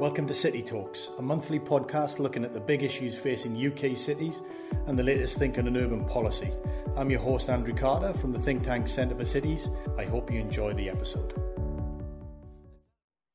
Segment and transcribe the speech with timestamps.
[0.00, 4.40] Welcome to City Talks, a monthly podcast looking at the big issues facing UK cities
[4.86, 6.54] and the latest thinking on urban policy.
[6.96, 9.68] I'm your host, Andrew Carter from the think tank Centre for Cities.
[9.98, 11.34] I hope you enjoy the episode.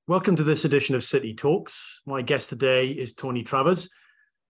[0.07, 2.01] Welcome to this edition of City Talks.
[2.07, 3.87] My guest today is Tony Travers.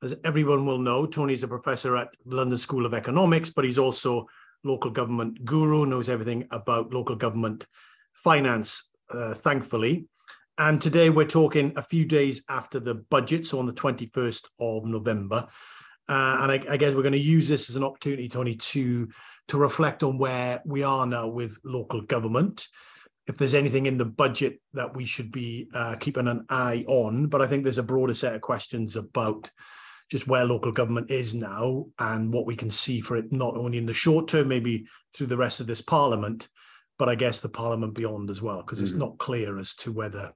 [0.01, 3.77] As everyone will know, Tony's a professor at the London School of Economics, but he's
[3.77, 4.29] also
[4.62, 7.67] local government guru, knows everything about local government
[8.12, 10.07] finance, uh, thankfully.
[10.57, 14.84] And today we're talking a few days after the budget, so on the 21st of
[14.84, 15.48] November.
[16.09, 19.09] Uh, and I, I, guess we're going to use this as an opportunity, Tony, to
[19.48, 22.69] to reflect on where we are now with local government.
[23.27, 27.27] If there's anything in the budget that we should be uh, keeping an eye on,
[27.27, 29.51] but I think there's a broader set of questions about
[30.10, 33.79] just where local government is now and what we can see for it, not only
[33.79, 36.48] in the short term, maybe through the rest of this parliament,
[36.98, 38.84] but I guess the parliament beyond as well, because mm-hmm.
[38.84, 40.32] it's not clear as to whether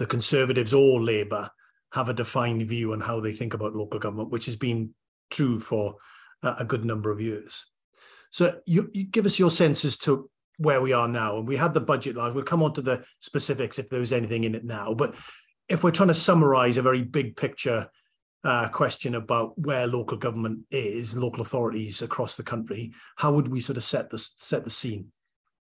[0.00, 1.50] the Conservatives or Labour
[1.92, 4.94] have a defined view on how they think about local government, which has been
[5.28, 5.96] true for
[6.42, 7.66] a good number of years.
[8.30, 11.36] So you, you give us your sense as to where we are now.
[11.36, 12.34] And we had the budget last.
[12.34, 14.94] We'll come on to the specifics if there's anything in it now.
[14.94, 15.16] But
[15.68, 17.90] if we're trying to summarize a very big picture
[18.42, 23.60] uh, question about where local government is, local authorities across the country, how would we
[23.60, 25.12] sort of set the set the scene?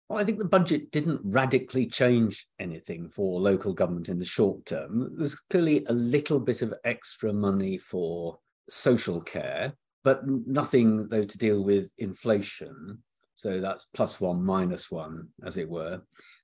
[0.07, 4.63] Well, I think the budget didn't radically change anything for local government in the short
[4.65, 5.09] term.
[5.17, 8.37] There's clearly a little bit of extra money for
[8.69, 12.99] social care, but nothing, though, to deal with inflation.
[13.33, 16.01] So that's plus one, minus one, as it were.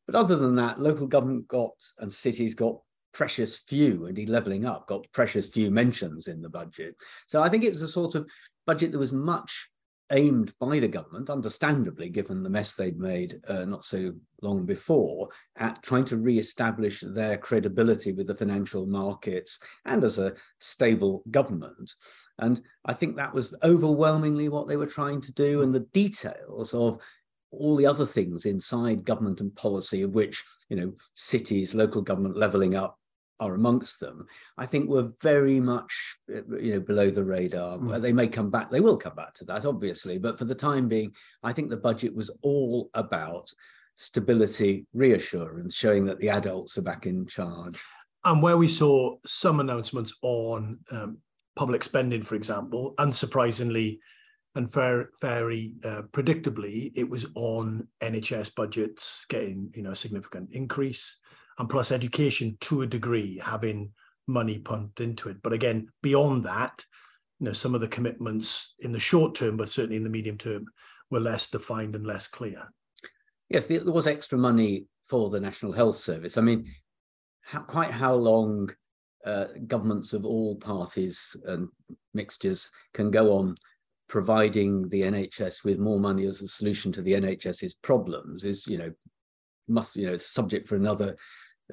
[0.07, 2.79] But other than that, local government got and cities got
[3.13, 6.95] precious few, indeed levelling up, got precious few mentions in the budget.
[7.27, 8.27] So I think it was a sort of
[8.65, 9.69] budget that was much
[10.11, 15.29] aimed by the government, understandably, given the mess they'd made uh, not so long before,
[15.57, 21.93] at trying to re-establish their credibility with the financial markets and as a stable government.
[22.39, 25.61] And I think that was overwhelmingly what they were trying to do.
[25.61, 26.99] And the details of
[27.51, 32.37] all the other things inside government and policy, of which, you know, cities, local government
[32.37, 32.97] levelling up,
[33.41, 34.25] are amongst them,
[34.57, 37.77] I think were very much you know below the radar.
[37.77, 38.01] Mm.
[38.01, 40.87] They may come back, they will come back to that, obviously, but for the time
[40.87, 41.11] being,
[41.43, 43.51] I think the budget was all about
[43.95, 47.79] stability, reassurance, showing that the adults are back in charge.
[48.23, 51.17] And where we saw some announcements on um,
[51.55, 53.97] public spending, for example, unsurprisingly
[54.53, 60.49] and fair, very uh, predictably, it was on NHS budgets getting you know a significant
[60.51, 61.17] increase
[61.59, 63.91] and plus education to a degree having
[64.27, 65.37] money pumped into it.
[65.41, 66.85] But again, beyond that,
[67.39, 70.37] you know, some of the commitments in the short term, but certainly in the medium
[70.37, 70.65] term,
[71.09, 72.71] were less defined and less clear.
[73.49, 76.37] Yes, there was extra money for the National Health Service.
[76.37, 76.71] I mean,
[77.41, 78.71] how, quite how long
[79.25, 81.67] uh, governments of all parties and
[82.13, 83.57] mixtures can go on
[84.07, 88.77] providing the NHS with more money as a solution to the NHS's problems is, you
[88.77, 88.91] know,
[89.67, 91.15] must you know subject for another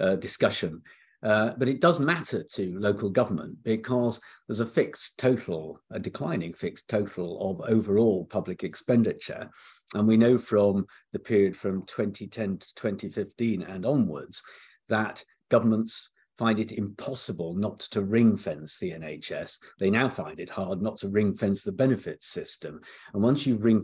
[0.01, 0.83] uh, discussion.
[1.23, 6.53] Uh, but it does matter to local government because there's a fixed total, a declining
[6.53, 9.51] fixed total of overall public expenditure.
[9.95, 14.43] And we know from the period from 2010 to 2015 and onwards
[14.89, 19.59] that governments find it impossible not to ring fence the NHS.
[19.81, 22.81] They now find it hard not to ring fence the benefits system.
[23.13, 23.83] And once you've ring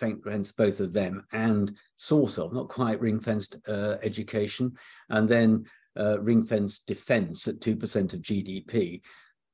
[0.00, 4.72] fenced fence both of them and sort of, not quite ring fenced uh, education,
[5.10, 5.64] and then
[5.98, 9.00] uh, ring fenced defense at 2% of GDP.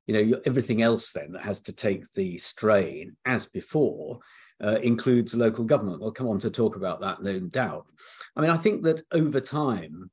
[0.06, 4.20] You know, everything else then that has to take the strain as before
[4.62, 6.00] uh, includes local government.
[6.00, 7.86] We'll come on to talk about that, no doubt.
[8.36, 10.10] I mean, I think that over time,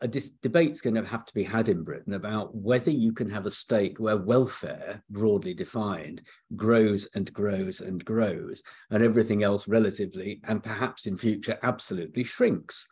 [0.00, 3.28] a dis- debate's going to have to be had in Britain about whether you can
[3.30, 6.22] have a state where welfare, broadly defined,
[6.56, 12.86] grows and grows and grows, and everything else relatively, and perhaps in future, absolutely shrinks.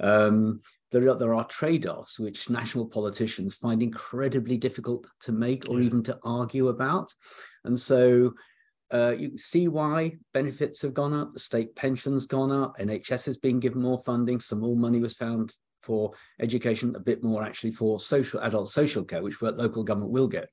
[0.00, 5.80] Um, there are, there are trade-offs which national politicians find incredibly difficult to make or
[5.80, 5.86] yeah.
[5.86, 7.12] even to argue about.
[7.64, 8.34] And so
[8.92, 13.36] uh, you see why benefits have gone up, the state pensions gone up, NHS has
[13.36, 15.54] been given more funding, some more money was found
[15.84, 20.28] for education, a bit more actually for social adult social care, which local government will
[20.28, 20.48] get.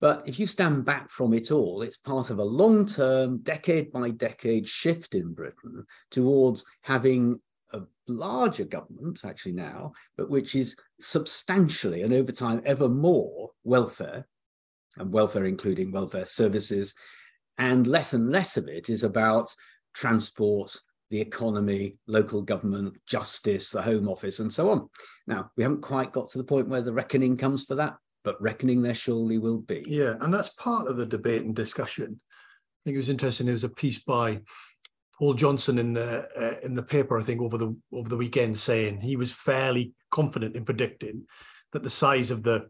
[0.00, 3.90] But if you stand back from it all, it's part of a long term, decade
[3.90, 7.40] by decade shift in Britain towards having
[7.72, 14.26] a larger government, actually now, but which is substantially and over time ever more welfare,
[14.96, 16.94] and welfare including welfare services,
[17.58, 19.52] and less and less of it is about
[19.94, 20.76] transport,
[21.10, 24.88] the economy, local government, justice, the Home Office, and so on.
[25.26, 28.40] Now, we haven't quite got to the point where the reckoning comes for that, but
[28.42, 29.84] reckoning there surely will be.
[29.86, 32.20] Yeah, and that's part of the debate and discussion.
[32.20, 33.46] I think it was interesting.
[33.46, 34.40] There was a piece by
[35.18, 38.58] Paul Johnson in the uh, in the paper, I think, over the over the weekend,
[38.58, 41.26] saying he was fairly confident in predicting
[41.72, 42.68] that the size of the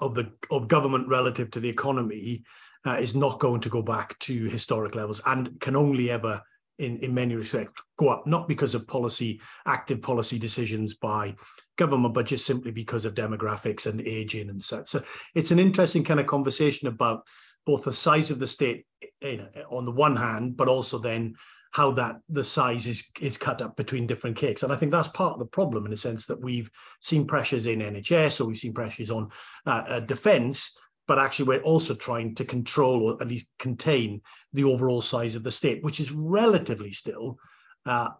[0.00, 2.44] of the of government relative to the economy
[2.86, 6.40] uh, is not going to go back to historic levels and can only ever
[6.78, 11.34] in, in many respects go up, not because of policy, active policy decisions by
[11.76, 14.88] government, but just simply because of demographics and aging and such.
[14.88, 15.02] So
[15.34, 17.22] it's an interesting kind of conversation about
[17.64, 18.86] both the size of the state
[19.22, 21.34] you know, on the one hand, but also then
[21.72, 24.62] how that the size is is cut up between different cakes.
[24.62, 26.70] And I think that's part of the problem in the sense that we've
[27.00, 29.28] seen pressures in NHS or we've seen pressures on
[29.66, 34.20] uh, uh, defence but actually we're also trying to control or at least contain
[34.52, 37.38] the overall size of the state, which is relatively still
[37.86, 38.10] uh,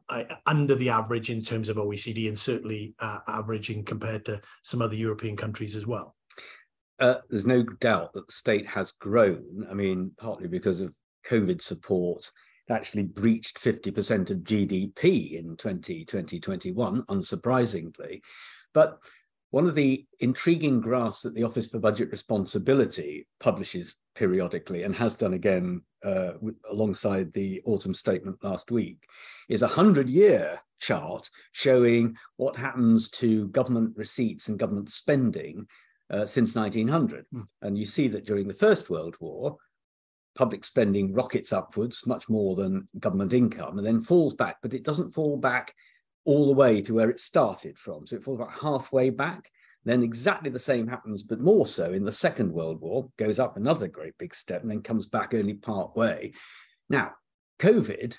[0.47, 4.95] under the average in terms of OECD and certainly uh, averaging compared to some other
[4.95, 6.15] European countries as well.
[6.99, 9.67] Uh, there's no doubt that the state has grown.
[9.71, 10.95] I mean, partly because of
[11.29, 12.31] COVID support,
[12.69, 18.21] it actually breached 50% of GDP in 2020, 2021, unsurprisingly.
[18.73, 18.99] But
[19.51, 25.15] one of the intriguing graphs that the Office for Budget Responsibility publishes periodically and has
[25.15, 26.33] done again uh,
[26.71, 29.05] alongside the autumn statement last week
[29.49, 35.67] is a 100 year chart showing what happens to government receipts and government spending
[36.11, 37.25] uh, since 1900.
[37.35, 37.47] Mm.
[37.63, 39.57] And you see that during the First World War,
[40.37, 44.85] public spending rockets upwards much more than government income and then falls back, but it
[44.85, 45.75] doesn't fall back
[46.27, 48.07] all the way to where it started from.
[48.07, 49.51] So it falls about halfway back.
[49.85, 53.57] Then exactly the same happens, but more so in the Second World War, goes up
[53.57, 56.33] another great big step and then comes back only part way.
[56.91, 57.13] Now,
[57.61, 58.17] COVID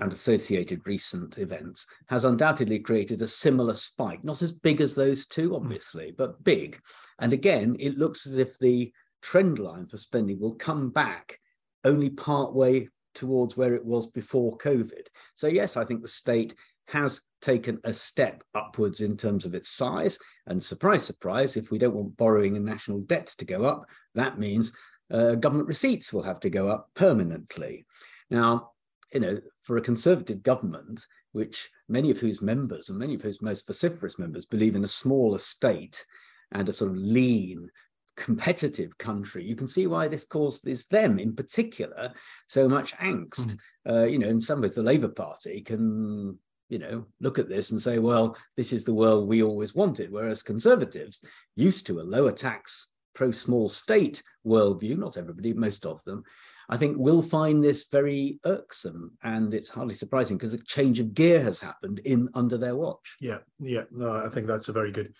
[0.00, 5.26] and associated recent events has undoubtedly created a similar spike, not as big as those
[5.26, 5.54] two, hmm.
[5.54, 6.80] obviously, but big.
[7.20, 8.92] And again, it looks as if the
[9.22, 11.38] trend line for spending will come back
[11.84, 15.06] only part way towards where it was before COVID.
[15.34, 16.54] So, yes, I think the state
[16.88, 20.18] has taken a step upwards in terms of its size.
[20.46, 24.38] And surprise, surprise, if we don't want borrowing and national debt to go up, that
[24.38, 24.72] means
[25.12, 27.84] uh, government receipts will have to go up permanently.
[28.30, 28.70] Now,
[29.12, 33.42] you know, for a conservative government, which many of whose members and many of whose
[33.42, 36.04] most vociferous members believe in a smaller state
[36.52, 37.70] and a sort of lean,
[38.16, 42.12] competitive country, you can see why this causes them in particular
[42.46, 43.56] so much angst.
[43.56, 43.58] Mm.
[43.88, 46.38] Uh, you know, in some ways, the Labour Party can
[46.68, 50.10] you know, look at this and say, well, this is the world we always wanted.
[50.10, 51.24] Whereas conservatives,
[51.56, 56.22] used to a lower tax, pro small state worldview, not everybody, most of them,
[56.68, 59.12] I think will find this very irksome.
[59.22, 63.16] And it's hardly surprising because a change of gear has happened in under their watch.
[63.20, 63.84] Yeah, yeah.
[63.90, 65.14] No, I think that's a very good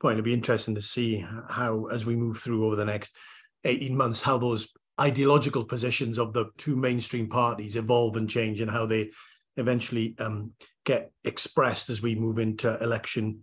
[0.00, 0.14] point.
[0.14, 3.16] It'd be interesting to see how, as we move through over the next
[3.64, 8.70] 18 months, how those ideological positions of the two mainstream parties evolve and change and
[8.70, 9.10] how they
[9.56, 10.52] eventually um,
[10.84, 13.42] get expressed as we move into election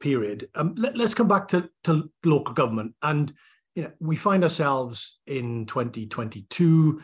[0.00, 0.48] period.
[0.54, 2.94] Um, let, us come back to, to local government.
[3.02, 3.32] And
[3.74, 7.02] you know, we find ourselves in 2022,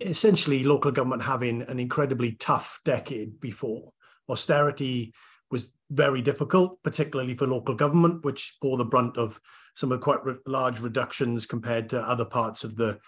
[0.00, 3.92] essentially local government having an incredibly tough decade before.
[4.28, 5.12] Austerity
[5.50, 9.40] was very difficult, particularly for local government, which bore the brunt of
[9.74, 12.98] some of quite re- large reductions compared to other parts of the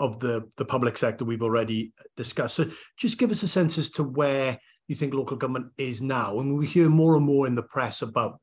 [0.00, 2.56] of the, the public sector we've already discussed.
[2.56, 2.64] So
[2.96, 6.40] just give us a sense as to where you think local government is now.
[6.40, 8.40] And we hear more and more in the press about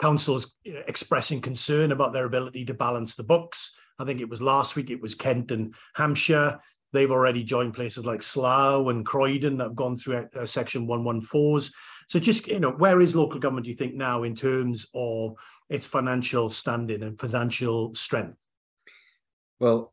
[0.00, 3.78] councils expressing concern about their ability to balance the books.
[3.98, 6.58] I think it was last week, it was Kent and Hampshire.
[6.92, 11.72] They've already joined places like Slough and Croydon that have gone through uh, Section 114s.
[12.08, 15.34] So just, you know, where is local government, do you think, now in terms of
[15.68, 18.36] its financial standing and financial strength?
[19.58, 19.92] Well,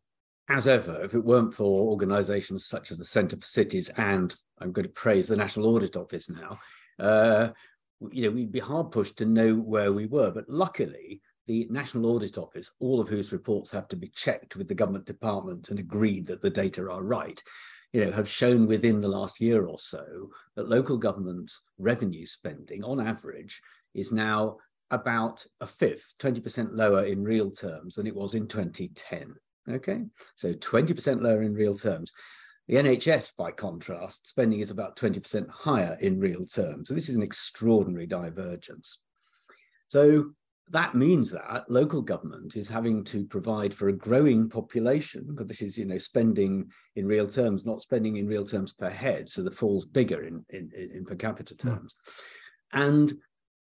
[0.50, 4.72] as ever, if it weren't for organisations such as the Centre for Cities and I'm
[4.72, 6.60] going to praise the National Audit Office now,
[7.00, 7.50] uh,
[8.12, 10.32] you know, we'd be hard pushed to know where we were.
[10.32, 14.68] But luckily, the National Audit Office, all of whose reports have to be checked with
[14.68, 17.42] the government department and agreed that the data are right,
[17.92, 22.84] you know, have shown within the last year or so that local government revenue spending,
[22.84, 23.62] on average,
[23.94, 24.58] is now
[24.92, 29.36] about a fifth, 20% lower in real terms than it was in 2010.
[29.70, 30.02] Okay,
[30.36, 32.12] so 20% lower in real terms.
[32.68, 36.88] The NHS, by contrast, spending is about 20% higher in real terms.
[36.88, 39.00] So this is an extraordinary divergence.
[39.90, 40.32] So
[40.70, 45.62] that means that local government is having to provide for a growing population, but this
[45.62, 49.44] is, you know, spending in real terms, not spending in real terms per head, so
[49.44, 51.68] the fall's bigger in, in, in per capita hmm.
[51.68, 51.96] terms.
[52.74, 52.88] Mm.
[52.88, 53.14] And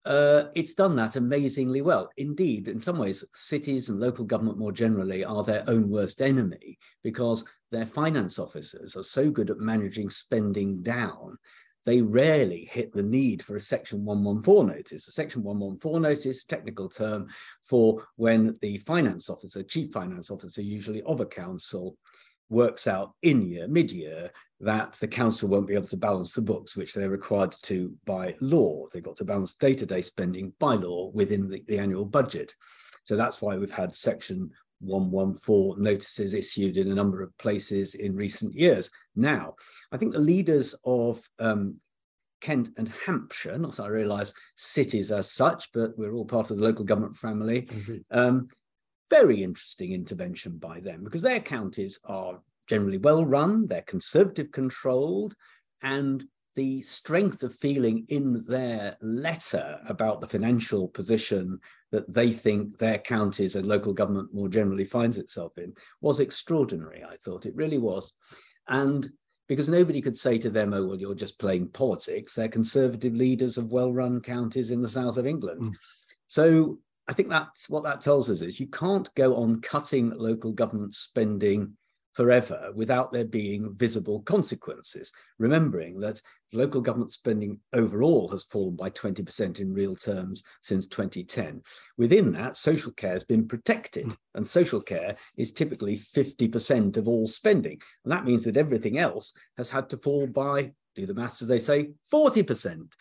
[0.04, 2.10] uh, it's done that amazingly well.
[2.16, 6.78] Indeed, in some ways, cities and local government more generally are their own worst enemy
[7.02, 11.38] because their finance officers are so good at managing spending down
[11.84, 15.08] they rarely hit the need for a Section 114 notice.
[15.08, 17.28] A Section 114 notice, technical term
[17.64, 21.96] for when the finance officer, chief finance officer, usually of a council,
[22.48, 24.30] works out in year, mid year,
[24.62, 28.36] that the council won't be able to balance the books, which they're required to by
[28.40, 28.86] law.
[28.92, 32.54] They've got to balance day to day spending by law within the, the annual budget.
[33.02, 38.14] So that's why we've had Section 114 notices issued in a number of places in
[38.14, 38.88] recent years.
[39.16, 39.56] Now,
[39.90, 41.80] I think the leaders of um,
[42.40, 46.58] Kent and Hampshire, not that I realise cities as such, but we're all part of
[46.58, 47.68] the local government family.
[48.12, 48.48] Um,
[49.10, 55.34] very interesting intervention by them because their counties are generally well run, they're conservative controlled,
[55.82, 61.58] and the strength of feeling in their letter about the financial position
[61.90, 67.02] that they think their counties and local government more generally finds itself in was extraordinary.
[67.04, 68.12] I thought it really was.
[68.68, 69.08] And
[69.48, 72.34] because nobody could say to them, oh, well, you're just playing politics.
[72.34, 75.62] They're conservative leaders of well run counties in the south of England.
[75.62, 75.74] Mm.
[76.26, 76.78] So
[77.08, 80.94] I think that's what that tells us is you can't go on cutting local government
[80.94, 81.76] spending
[82.12, 85.12] forever without there being visible consequences.
[85.38, 86.20] Remembering that
[86.52, 91.62] local government spending overall has fallen by 20% in real terms since 2010.
[91.96, 94.16] Within that, social care has been protected, mm.
[94.34, 97.80] and social care is typically 50% of all spending.
[98.04, 101.48] And that means that everything else has had to fall by, do the maths as
[101.48, 102.92] they say, 40%.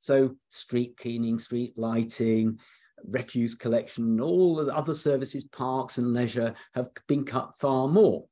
[0.00, 2.58] So, street cleaning, street lighting,
[3.04, 8.26] refuse collection, all the other services, parks and leisure have been cut far more.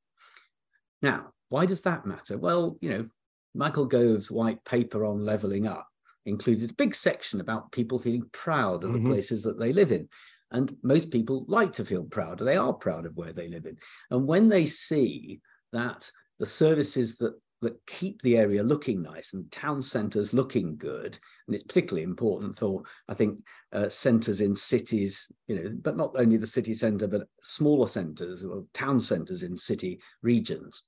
[1.03, 2.39] Now, why does that matter?
[2.39, 3.07] Well, you know,
[3.55, 5.89] Michael Gove's white paper on levelling up
[6.27, 9.05] included a big section about people feeling proud of mm-hmm.
[9.05, 10.09] the places that they live in.
[10.53, 13.67] And most people like to feel proud, or they are proud of where they live
[13.67, 13.77] in.
[14.11, 15.41] And when they see
[15.73, 21.19] that the services that that keep the area looking nice and town centres looking good,
[21.47, 23.39] and it's particularly important for I think
[23.73, 28.45] uh, centres in cities, you know, but not only the city centre, but smaller centres
[28.45, 30.83] or town centres in city regions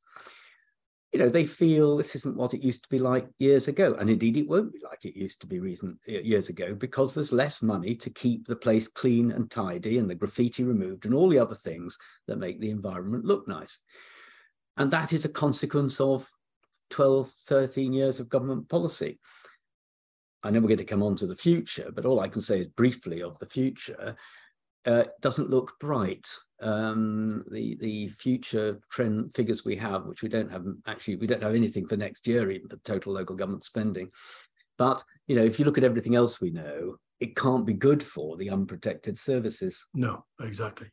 [1.13, 3.97] you know, they feel this isn't what it used to be like years ago.
[3.99, 7.33] And indeed, it won't be like it used to be recent years ago because there's
[7.33, 11.31] less money to keep the place clean and tidy and the graffiti removed and all
[11.31, 11.97] the other things
[12.27, 13.79] that make the environment look nice.
[14.77, 16.29] And that is a consequence of
[16.91, 19.19] 12, 13 years of government policy.
[20.43, 22.61] I know we're going to come on to the future, but all I can say
[22.61, 24.17] is briefly of the future
[24.87, 26.29] uh, doesn't look bright
[26.61, 31.43] um, the the future trend figures we have, which we don't have actually, we don't
[31.43, 34.11] have anything for next year even for total local government spending.
[34.77, 38.03] But you know, if you look at everything else we know, it can't be good
[38.03, 39.87] for the unprotected services.
[39.95, 40.89] No, exactly.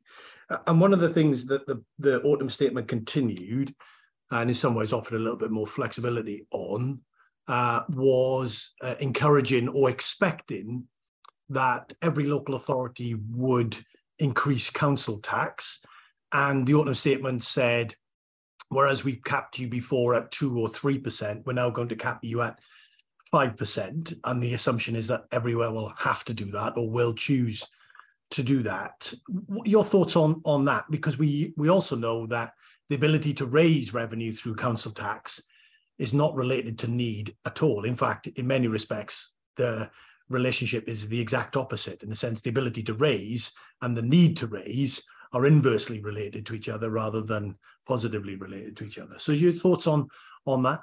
[0.68, 3.74] And one of the things that the the autumn statement continued,
[4.32, 7.00] and in some ways offered a little bit more flexibility on,
[7.48, 10.88] uh, was uh, encouraging or expecting
[11.50, 13.78] that every local authority would
[14.20, 15.82] increase council tax.
[16.32, 17.96] And the autumn statement said,
[18.70, 22.20] whereas we capped you before at two or three percent, we're now going to cap
[22.24, 22.60] you at
[23.30, 24.14] five percent.
[24.24, 27.64] And the assumption is that everywhere will have to do that or will choose
[28.32, 29.14] to do that.
[29.66, 30.86] Your thoughts on on that?
[30.90, 32.54] Because we we also know that
[32.90, 35.42] the ability to raise revenue through council tax
[35.98, 37.86] is not related to need at all.
[37.86, 39.90] In fact, in many respects, the
[40.30, 43.52] relationship is the exact opposite in the sense the ability to raise
[43.82, 47.56] and the need to raise are inversely related to each other rather than
[47.88, 49.20] positively related to each other.
[49.20, 50.08] So your thoughts on
[50.46, 50.80] on that?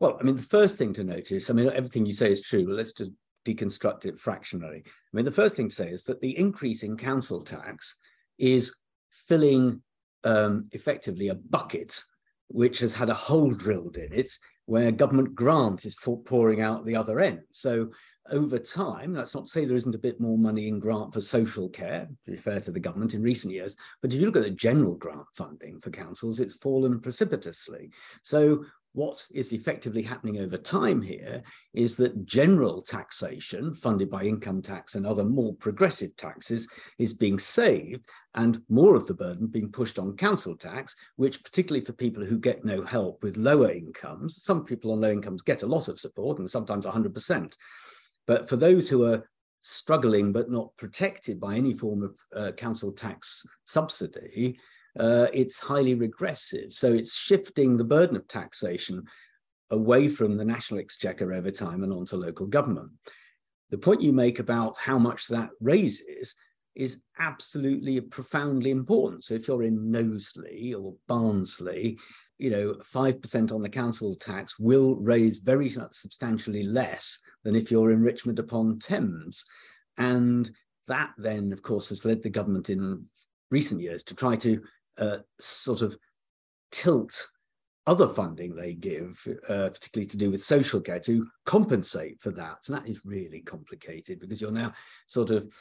[0.00, 2.66] Well, I mean, the first thing to notice, I mean, everything you say is true,
[2.66, 3.12] but let's just
[3.44, 4.82] deconstruct it fractionally.
[4.86, 7.96] I mean, the first thing to say is that the increase in council tax
[8.38, 8.74] is
[9.10, 9.82] filling
[10.24, 12.02] um, effectively a bucket
[12.48, 14.30] which has had a hole drilled in it
[14.66, 17.40] where government grant is pouring out the other end.
[17.50, 17.90] So
[18.30, 21.20] over time, that's not to say there isn't a bit more money in grant for
[21.20, 24.36] social care, to be fair to the government in recent years, but if you look
[24.36, 27.90] at the general grant funding for councils, it's fallen precipitously.
[28.22, 28.64] So
[28.94, 34.94] what is effectively happening over time here is that general taxation funded by income tax
[34.94, 36.68] and other more progressive taxes
[36.98, 41.84] is being saved and more of the burden being pushed on council tax, which particularly
[41.84, 45.62] for people who get no help with lower incomes, some people on low incomes get
[45.62, 47.56] a lot of support and sometimes 100%.
[48.26, 49.26] But for those who are
[49.62, 54.58] struggling but not protected by any form of uh, council tax subsidy,
[54.98, 56.72] uh, it's highly regressive.
[56.72, 59.04] So it's shifting the burden of taxation
[59.70, 62.90] away from the national exchequer over time and onto local government.
[63.70, 66.34] The point you make about how much that raises
[66.74, 69.24] is absolutely profoundly important.
[69.24, 71.98] So if you're in Knowsley or Barnsley,
[72.38, 77.92] you know, 5% on the council tax will raise very substantially less than if you're
[77.92, 79.44] in Richmond upon Thames.
[79.96, 80.50] And
[80.88, 83.06] that then, of course, has led the government in
[83.50, 84.60] recent years to try to
[84.98, 85.96] uh, sort of
[86.70, 87.28] tilt
[87.86, 92.58] other funding they give, uh, particularly to do with social care, to compensate for that.
[92.68, 94.72] And that is really complicated because you're now
[95.08, 95.52] sort of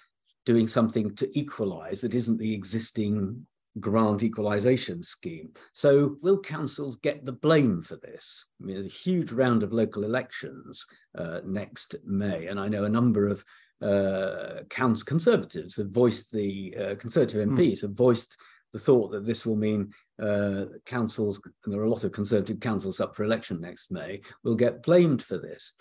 [0.46, 3.46] doing something to equalize that isn't the existing
[3.80, 5.50] grant equalization scheme.
[5.74, 8.46] So will councils get the blame for this?
[8.62, 10.86] I mean, there's a huge round of local elections
[11.18, 13.44] uh, next May, and I know a number of
[13.82, 17.82] uh, council conservatives have voiced the uh, conservative MPs mm.
[17.82, 18.38] have voiced
[18.72, 22.60] the thought that this will mean uh, councils, and there are a lot of conservative
[22.60, 25.74] councils up for election next May, will get blamed for this.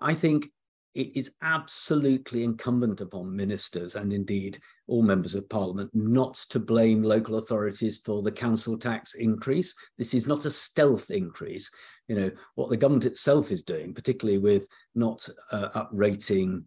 [0.00, 0.50] I think
[0.94, 7.02] it is absolutely incumbent upon ministers and indeed all members of parliament not to blame
[7.02, 9.74] local authorities for the council tax increase.
[9.96, 11.70] This is not a stealth increase.
[12.08, 16.64] You know, what the government itself is doing, particularly with not uh, uprating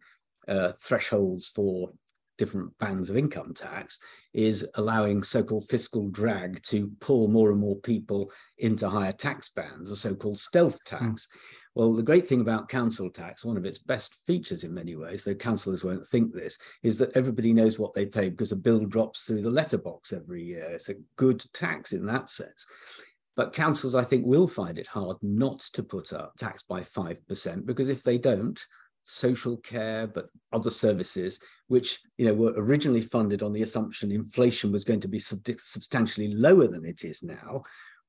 [0.48, 1.92] uh, thresholds for
[2.42, 4.00] different bands of income tax,
[4.34, 9.92] is allowing so-called fiscal drag to pull more and more people into higher tax bands,
[9.92, 11.28] a so-called stealth tax.
[11.28, 11.38] Mm
[11.74, 15.24] well, the great thing about council tax, one of its best features in many ways,
[15.24, 18.86] though councillors won't think this, is that everybody knows what they pay because a bill
[18.86, 20.70] drops through the letterbox every year.
[20.72, 22.66] It's a good tax in that sense.
[23.38, 27.66] But councils, I think, will find it hard not to put up tax by 5%
[27.66, 28.60] because if they don't,
[29.12, 34.72] social care, but other services, which you know were originally funded on the assumption inflation
[34.72, 37.64] was going to be sub substantially lower than it is now,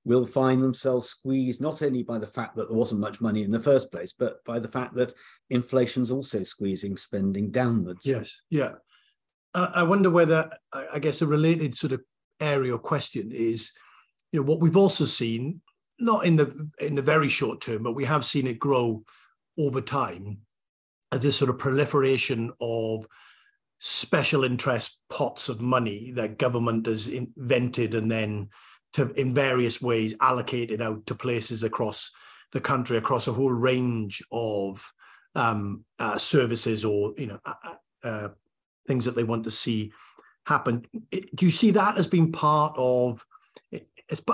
[0.04, 3.50] will find themselves squeezed not only by the fact that there wasn't much money in
[3.50, 5.12] the first place, but by the fact that
[5.50, 8.06] inflation's also squeezing spending downwards.
[8.06, 8.73] Yes, yeah.
[9.54, 12.00] Uh, I wonder whether, I guess, a related sort of
[12.40, 13.72] area or question is,
[14.33, 15.61] you know, what we've also seen,
[15.98, 19.05] not in the in the very short term, but we have seen it grow
[19.59, 20.38] over time,
[21.20, 23.07] this sort of proliferation of
[23.79, 28.48] special interest pots of money that government has invented and then
[28.92, 32.12] to in various ways allocated out to places across
[32.53, 34.92] the country across a whole range of
[35.35, 37.75] um, uh, services or you know uh, uh,
[38.07, 38.29] uh
[38.87, 39.92] things that they want to see
[40.46, 40.85] happen.
[41.12, 43.25] Do you see that as being part of?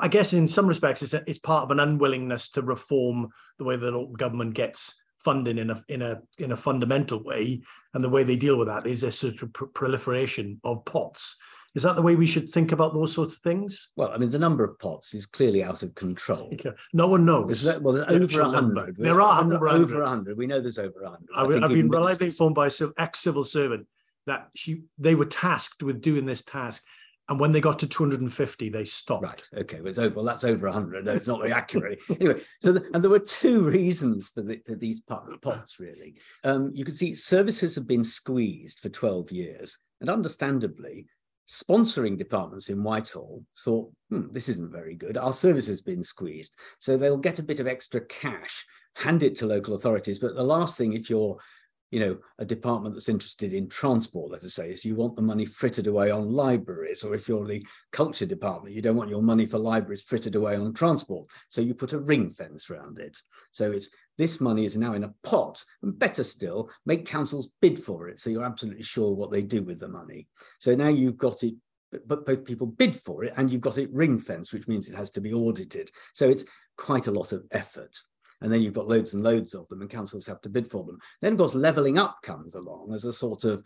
[0.01, 3.77] I guess in some respects, it's, it's part of an unwillingness to reform the way
[3.77, 7.61] that government gets funding in a in a in a fundamental way,
[7.95, 11.37] and the way they deal with that is a sort of proliferation of pots
[11.75, 13.91] is that the way we should think about those sorts of things?
[13.95, 16.49] Well, I mean, the number of pots is clearly out of control.
[16.59, 16.73] Okay.
[16.93, 17.63] No one knows.
[17.63, 18.97] That, well, there's over a hundred.
[18.97, 20.37] There are over over a hundred.
[20.37, 21.29] We know there's over a hundred.
[21.37, 23.87] I've, I've been reliably informed by an ex-civil servant
[24.27, 26.85] that she they were tasked with doing this task.
[27.29, 29.23] And when they got to 250, they stopped.
[29.23, 29.49] Right.
[29.63, 29.81] Okay.
[29.81, 30.15] Well, it's over.
[30.15, 31.05] Well, that's over 100.
[31.05, 31.99] No, it's not very accurate.
[32.09, 35.79] anyway, so the, and there were two reasons for, the, for these pots.
[35.79, 36.15] Really,
[36.45, 41.07] um, you can see services have been squeezed for 12 years, and understandably,
[41.49, 45.17] sponsoring departments in Whitehall thought, hmm, this isn't very good.
[45.17, 46.57] Our service has been squeezed.
[46.79, 48.65] So they'll get a bit of extra cash,
[48.95, 50.19] hand it to local authorities.
[50.19, 51.39] But the last thing, if you're
[51.91, 55.23] you know, a department that's interested in transport, let us say, is you want the
[55.23, 59.23] money frittered away on libraries, or if you're the culture department, you don't want your
[59.23, 61.29] money for libraries frittered away on transport.
[61.49, 63.17] So you put a ring fence around it.
[63.53, 67.83] So it's this money is now in a pot, and better still, make councils bid
[67.83, 70.27] for it so you're absolutely sure what they do with the money.
[70.59, 71.55] So now you've got it,
[72.07, 74.97] but both people bid for it and you've got it ring fenced, which means it
[74.97, 75.91] has to be audited.
[76.15, 76.45] So it's
[76.77, 77.97] quite a lot of effort.
[78.41, 80.85] And then you've got loads and loads of them, and councils have to bid for
[80.85, 80.99] them.
[81.21, 83.63] Then, of course, levelling up comes along as a sort of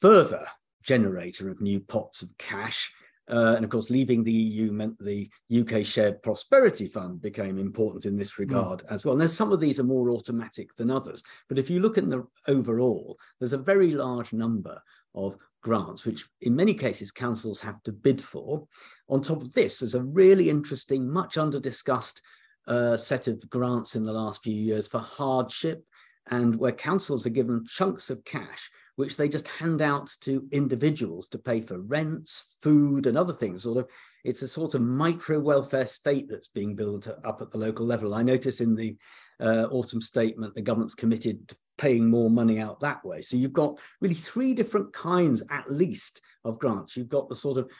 [0.00, 0.46] further
[0.82, 2.92] generator of new pots of cash
[3.30, 8.04] uh, and of course, leaving the EU meant the UK Shared Prosperity Fund became important
[8.04, 8.42] in this hmm.
[8.42, 8.92] regard mm.
[8.92, 9.16] as well.
[9.16, 12.26] Now, some of these are more automatic than others, but if you look at the
[12.48, 14.80] overall, there's a very large number
[15.14, 18.66] of grants, which in many cases councils have to bid for.
[19.08, 22.20] On top of this, there's a really interesting, much under discussed
[22.66, 25.84] uh, set of grants in the last few years for hardship
[26.30, 31.28] and where councils are given chunks of cash which they just hand out to individuals
[31.28, 33.64] to pay for rents, food, and other things.
[33.64, 33.88] Sort of,
[34.24, 38.14] it's a sort of micro welfare state that's being built up at the local level.
[38.14, 38.96] I notice in the
[39.40, 43.20] uh, autumn statement, the government's committed to paying more money out that way.
[43.20, 46.96] So you've got really three different kinds, at least, of grants.
[46.96, 47.70] You've got the sort of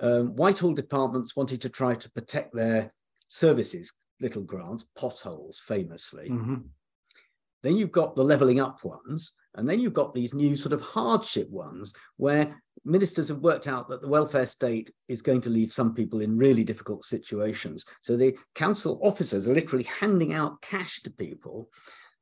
[0.00, 2.92] um, Whitehall departments wanting to try to protect their
[3.28, 3.92] services,
[4.24, 6.30] little grants, potholes famously.
[6.30, 6.54] Mm-hmm.
[7.62, 10.80] Then you've got the levelling up ones, and then you've got these new sort of
[10.80, 15.72] hardship ones where ministers have worked out that the welfare state is going to leave
[15.72, 17.84] some people in really difficult situations.
[18.02, 21.70] So the council officers are literally handing out cash to people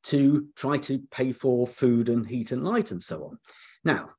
[0.05, 3.39] to try to pay for food and heat and light and so on.
[3.85, 4.11] Now,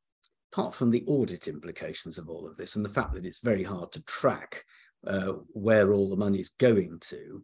[0.52, 3.64] apart from the audit implications of all of this and the fact that it's very
[3.64, 4.64] hard to track
[5.08, 7.44] uh, where all the money is going to,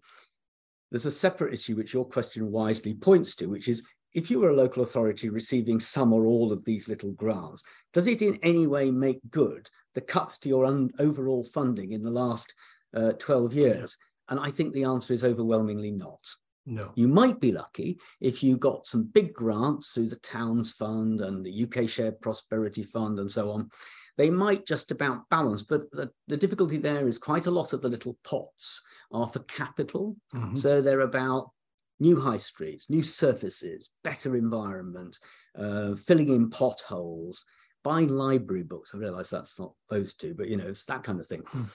[0.92, 4.50] there's a separate issue which your question wisely points to, which is if you were
[4.50, 8.66] a local authority receiving some or all of these little grants, does it in any
[8.66, 10.66] way make good the cuts to your
[11.00, 12.54] overall funding in the last
[12.96, 13.98] uh, 12 years?
[14.30, 16.22] And I think the answer is overwhelmingly not.
[16.66, 16.92] No.
[16.96, 21.44] You might be lucky if you got some big grants through the Towns Fund and
[21.44, 23.70] the UK Shared Prosperity Fund and so on.
[24.18, 27.82] They might just about balance, but the, the difficulty there is quite a lot of
[27.82, 30.16] the little pots are for capital.
[30.34, 30.58] Mm-hmm.
[30.58, 31.52] So they're about
[32.00, 35.20] new high streets, new surfaces, better environment,
[35.58, 37.46] uh, filling in potholes,
[37.84, 38.92] buying library books.
[38.94, 41.44] I realize that's not those two, but you know, it's that kind of thing.
[41.44, 41.66] Mm.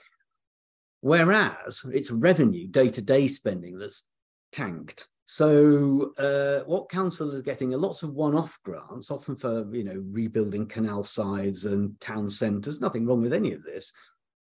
[1.01, 4.05] Whereas it's revenue, day to day spending that's
[4.53, 5.07] tanked.
[5.27, 10.03] So uh, what council is getting are lots of one-off grants, often for you know
[10.11, 12.81] rebuilding canal sides and town centres.
[12.81, 13.93] Nothing wrong with any of this,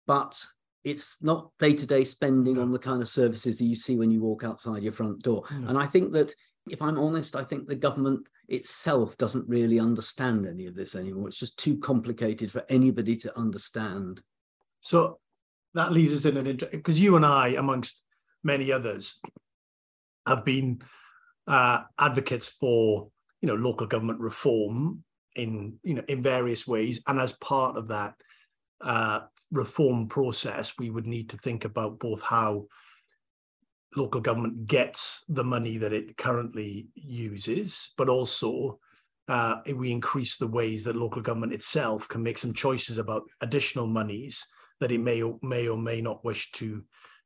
[0.07, 0.43] but
[0.83, 4.43] it's not day-to-day spending on the kind of services that you see when you walk
[4.43, 5.43] outside your front door.
[5.49, 6.33] And I think that
[6.69, 11.27] if I'm honest, I think the government itself doesn't really understand any of this anymore.
[11.27, 14.21] It's just too complicated for anybody to understand.
[14.81, 15.19] So
[15.73, 18.03] that leaves us in an interest because you and I, amongst
[18.43, 19.19] many others,
[20.27, 20.81] have been
[21.47, 23.09] uh, advocates for
[23.41, 25.03] you know local government reform
[25.35, 28.15] in you know in various ways, and as part of that
[28.83, 32.65] uh, reform process, we would need to think about both how
[33.95, 38.79] local government gets the money that it currently uses, but also
[39.27, 43.87] uh, we increase the ways that local government itself can make some choices about additional
[43.87, 44.45] monies
[44.79, 46.83] that it may or may or may not wish to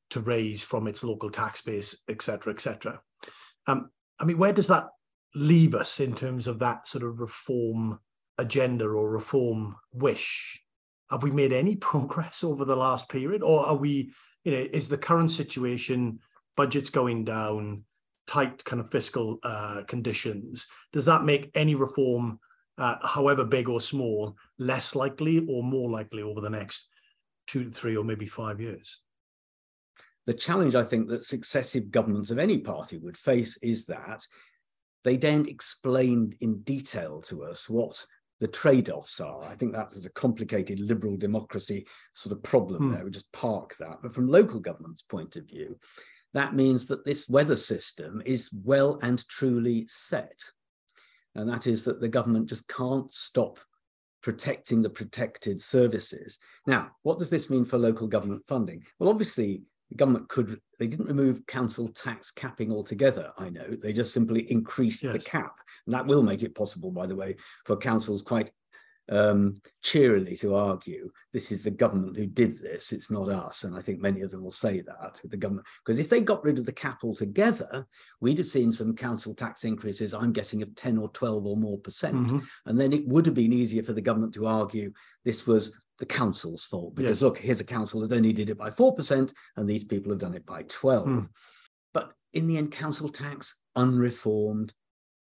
[0.10, 3.02] to raise from its local tax base, et cetera, et cetera.
[3.66, 3.90] Um,
[4.20, 4.86] I mean, where does that
[5.36, 8.00] leave us in terms of that sort of reform
[8.38, 10.62] agenda or reform wish?
[11.10, 14.12] Have we made any progress over the last period, or are we,
[14.44, 16.20] you know, is the current situation
[16.56, 17.84] budgets going down,
[18.26, 20.68] tight kind of fiscal uh, conditions?
[20.92, 22.40] Does that make any reform,
[22.78, 26.90] uh, however big or small, less likely or more likely over the next
[27.48, 29.00] two three or maybe five years?
[30.26, 34.28] The challenge I think that successive governments of any party would face is that
[35.06, 38.06] they don't explain in detail to us what
[38.40, 39.44] the trade-offs are.
[39.44, 42.92] I think that is a complicated liberal democracy sort of problem hmm.
[42.94, 43.06] there.
[43.06, 43.98] We just park that.
[44.02, 45.78] But from local government's point of view,
[46.34, 50.40] that means that this weather system is well and truly set.
[51.36, 53.60] And that is that the government just can't stop
[54.22, 56.38] protecting the protected services.
[56.66, 58.84] Now, what does this mean for local government funding?
[59.00, 63.94] Well, obviously, the government could they didn't remove council tax capping altogether i know they
[63.94, 65.14] just simply increased yes.
[65.14, 68.52] the cap and that will make it possible by the way for councils quite
[69.10, 73.74] um, cheerily to argue this is the government who did this it's not us and
[73.74, 76.60] i think many of them will say that the government because if they got rid
[76.60, 77.88] of the cap altogether
[78.20, 81.78] we'd have seen some council tax increases i'm guessing of 10 or 12 or more
[81.78, 82.40] percent mm-hmm.
[82.66, 84.92] and then it would have been easier for the government to argue
[85.24, 87.22] this was the council's fault because yes.
[87.22, 90.36] look, here's a council that only did it by 4%, and these people have done
[90.36, 91.08] it by 12.
[91.08, 91.30] Mm.
[91.94, 94.74] But in the end, council tax, unreformed,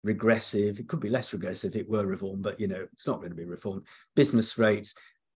[0.03, 3.17] regressive, it could be less regressive if it were reformed, but you know, it's not
[3.17, 3.83] going to be reformed.
[4.15, 4.93] Business rates,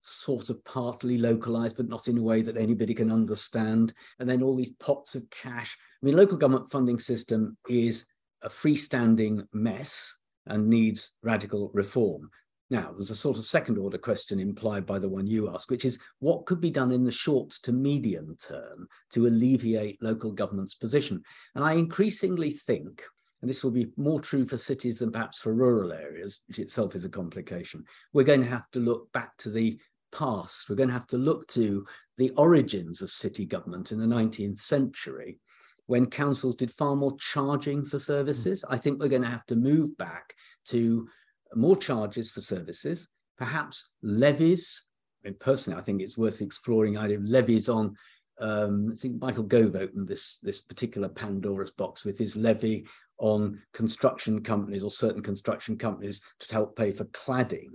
[0.05, 3.93] sort of partly localized, but not in a way that anybody can understand.
[4.19, 5.75] And then all these pots of cash.
[6.01, 8.05] I mean, local government funding system is
[8.43, 12.29] a freestanding mess and needs radical reform.
[12.69, 15.85] Now, there's a sort of second order question implied by the one you ask, which
[15.85, 20.73] is what could be done in the short to medium term to alleviate local government's
[20.73, 21.21] position?
[21.53, 23.03] And I increasingly think,
[23.41, 26.95] and this will be more true for cities than perhaps for rural areas, which itself
[26.95, 29.79] is a complication, we're going to have to look back to the
[30.11, 30.67] past.
[30.67, 31.85] We're going to have to look to
[32.17, 35.39] the origins of city government in the 19th century
[35.87, 38.03] when councils did far more charging for hmm.
[38.03, 38.65] services.
[38.69, 40.33] I think we're going to have to move back
[40.67, 41.07] to
[41.53, 44.85] more charges for services, perhaps levies.
[45.23, 47.95] I mean, personally, I think it's worth exploring the idea of levies on.
[48.39, 52.85] Um, I think Michael Gove opened this this particular Pandora's box with his levy
[53.17, 57.69] on construction companies or certain construction companies to help pay for cladding.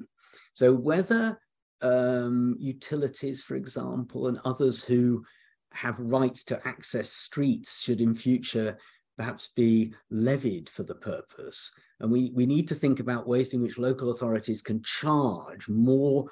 [0.53, 1.39] So whether
[1.81, 5.25] um, utilities, for example, and others who
[5.73, 8.77] have rights to access streets should in future
[9.21, 11.71] perhaps be levied for the purpose.
[12.01, 16.25] And we, we need to think about ways in which local authorities can charge more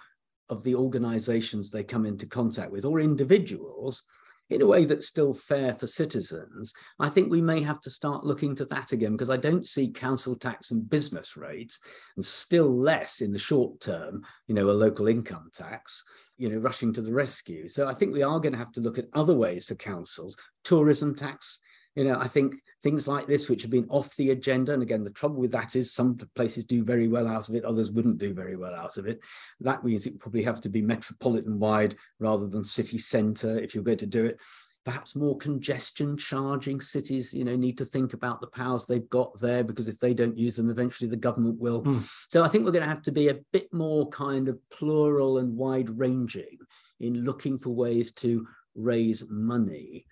[0.48, 4.04] of the organizations they come into contact with or individuals
[4.48, 8.24] in a way that's still fair for citizens, I think we may have to start
[8.24, 11.78] looking to that again because I don't see council tax and business rates,
[12.16, 16.02] and still less in the short term, you know, a local income tax,
[16.38, 17.68] you know, rushing to the rescue.
[17.68, 20.34] So I think we are going to have to look at other ways for councils.
[20.64, 21.60] Tourism tax
[21.98, 25.02] you know, I think things like this, which have been off the agenda, and again,
[25.02, 28.18] the trouble with that is some places do very well out of it, others wouldn't
[28.18, 29.18] do very well out of it.
[29.58, 33.82] That means it probably have to be metropolitan wide rather than city centre if you're
[33.82, 34.38] going to do it.
[34.84, 39.38] Perhaps more congestion charging cities, you know, need to think about the powers they've got
[39.40, 41.82] there because if they don't use them, eventually the government will.
[41.82, 42.08] Mm.
[42.28, 45.38] So I think we're going to have to be a bit more kind of plural
[45.38, 46.58] and wide ranging
[47.00, 50.06] in looking for ways to raise money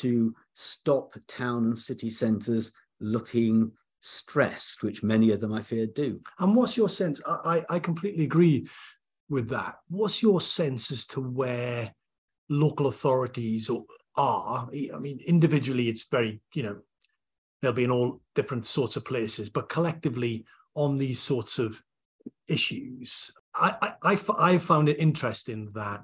[0.00, 6.20] to stop town and city centres looking stressed, which many of them I fear do.
[6.38, 7.20] And what's your sense?
[7.26, 8.66] I, I completely agree
[9.28, 9.76] with that.
[9.88, 11.94] What's your sense as to where
[12.48, 13.70] local authorities
[14.16, 14.68] are?
[14.72, 16.78] I mean, individually, it's very, you know,
[17.60, 21.80] they'll be in all different sorts of places, but collectively on these sorts of
[22.48, 26.02] issues, I, I, I, I found it interesting that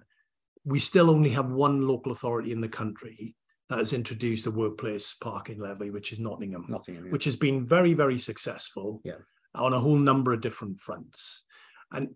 [0.65, 3.35] we still only have one local authority in the country
[3.69, 7.13] that has introduced a workplace parking levy, which is Nottingham, Nottingham yeah.
[7.13, 9.19] which has been very, very successful yeah.
[9.55, 11.45] on a whole number of different fronts.
[11.93, 12.09] And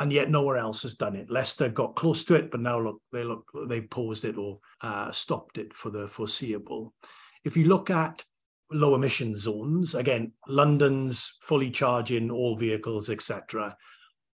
[0.00, 1.28] and yet nowhere else has done it.
[1.28, 5.10] Leicester got close to it, but now look, they look they've paused it or uh,
[5.10, 6.94] stopped it for the foreseeable.
[7.44, 8.24] If you look at
[8.70, 13.76] low emission zones, again, London's fully charging all vehicles, etc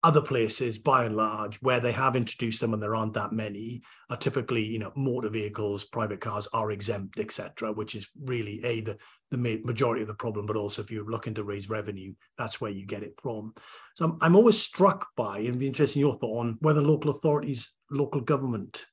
[0.02, 3.82] other places by and large where they have introduced them and there aren't that many
[4.08, 8.80] are typically you know motor vehicles private cars are exempt etc which is really a
[8.80, 8.96] the
[9.30, 12.70] the majority of the problem but also if you're looking to raise revenue that's where
[12.70, 13.54] you get it from.
[13.94, 17.10] So i'm, I'm always struck by and be interested in your thought on whether local
[17.10, 18.86] authorities local government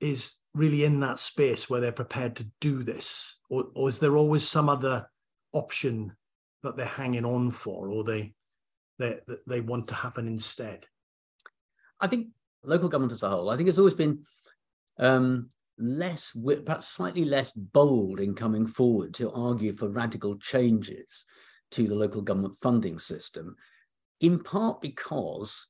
[0.00, 4.16] is really in that space where they're prepared to do this or, or is there
[4.16, 5.08] always some other
[5.52, 6.12] option
[6.62, 8.34] that they're hanging on for or they
[9.00, 10.86] that, they want to happen instead?
[12.00, 12.28] I think
[12.64, 14.24] local government as a whole, I think it's always been
[14.98, 21.24] um, less, perhaps slightly less bold in coming forward to argue for radical changes
[21.72, 23.56] to the local government funding system,
[24.20, 25.66] in part because,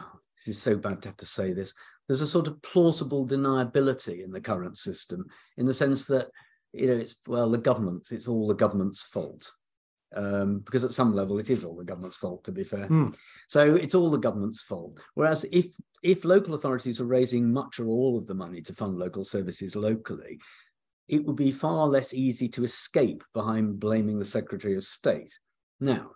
[0.00, 1.74] oh, this is so bad to have to say this,
[2.06, 6.28] there's a sort of plausible deniability in the current system, in the sense that,
[6.72, 9.52] you know, it's, well, the government, it's all the government's fault
[10.14, 12.88] um, because at some level it is all the government's fault, to be fair.
[12.88, 13.14] Mm.
[13.48, 14.98] So it's all the government's fault.
[15.14, 15.66] Whereas if
[16.02, 19.74] if local authorities were raising much or all of the money to fund local services
[19.74, 20.38] locally,
[21.08, 25.38] it would be far less easy to escape behind blaming the Secretary of State.
[25.80, 26.12] Now,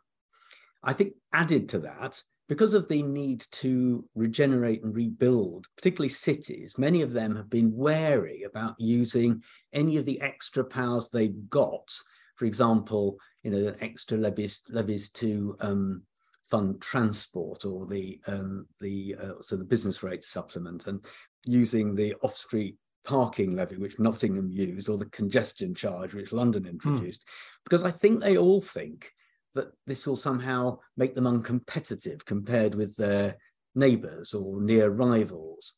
[0.83, 6.77] I think added to that, because of the need to regenerate and rebuild, particularly cities,
[6.77, 11.91] many of them have been wary about using any of the extra powers they've got.
[12.37, 16.03] For example, you know, the extra levies levies to um,
[16.51, 21.05] fund transport or the um, the uh, so the business rate supplement and
[21.45, 26.65] using the off street parking levy which Nottingham used or the congestion charge which London
[26.65, 26.71] hmm.
[26.71, 27.25] introduced
[27.65, 29.11] because I think they all think
[29.55, 33.37] that this will somehow make them uncompetitive compared with their
[33.75, 35.75] neighbours or near rivals.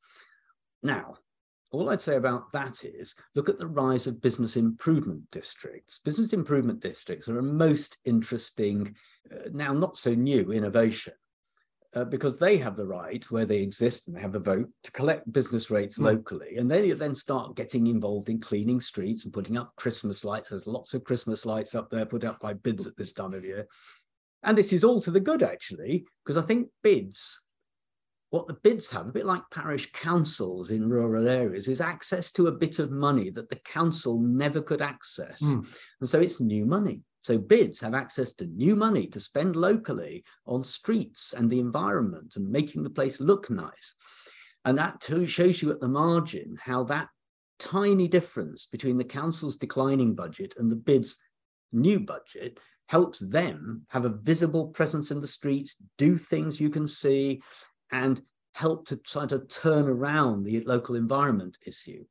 [0.82, 1.16] Now,
[1.74, 5.98] all I'd say about that is look at the rise of business improvement districts.
[5.98, 8.94] Business improvement districts are a most interesting,
[9.30, 11.14] uh, now not so new innovation.
[11.94, 14.90] Uh, because they have the right where they exist and they have a vote to
[14.90, 16.06] collect business rates mm.
[16.06, 20.48] locally and they then start getting involved in cleaning streets and putting up christmas lights
[20.48, 23.44] there's lots of christmas lights up there put up by bids at this time of
[23.44, 23.64] year
[24.42, 27.44] and this is all to the good actually because i think bids
[28.34, 32.48] what the bids have, a bit like parish councils in rural areas, is access to
[32.48, 35.40] a bit of money that the council never could access.
[35.40, 35.64] Mm.
[36.00, 37.02] And so it's new money.
[37.22, 42.34] So bids have access to new money to spend locally on streets and the environment
[42.34, 43.94] and making the place look nice.
[44.64, 47.10] And that too shows you at the margin how that
[47.60, 51.18] tiny difference between the council's declining budget and the bid's
[51.72, 56.86] new budget helps them have a visible presence in the streets, do things you can
[56.86, 57.40] see,
[57.94, 58.20] and
[58.52, 62.04] help to try to turn around the local environment issue.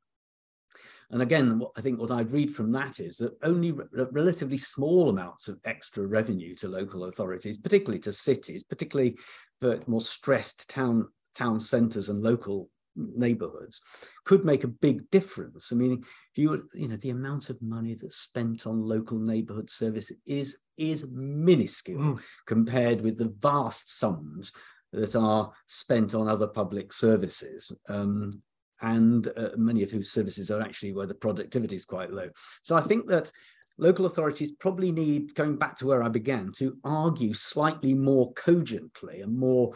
[1.11, 4.57] And again, what, I think what I'd read from that is that only re relatively
[4.57, 9.17] small amounts of extra revenue to local authorities, particularly to cities, particularly
[9.59, 13.81] for more stressed town town centres and local neighborhoods
[14.23, 15.71] could make a big difference.
[15.71, 19.69] I mean, if you you know the amount of money that's spent on local neighborhood
[19.69, 22.19] service is is minuscule mm.
[22.47, 24.51] compared with the vast sums
[24.93, 27.71] that are spent on other public services.
[27.89, 28.41] Um,
[28.81, 32.29] and uh, many of whose services are actually where the productivity is quite low.
[32.63, 33.31] So I think that
[33.77, 39.21] local authorities probably need, going back to where I began, to argue slightly more cogently
[39.21, 39.73] and more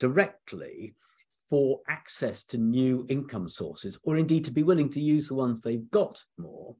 [0.00, 0.94] directly
[1.48, 5.60] for access to new income sources, or indeed to be willing to use the ones
[5.60, 6.74] they've got more,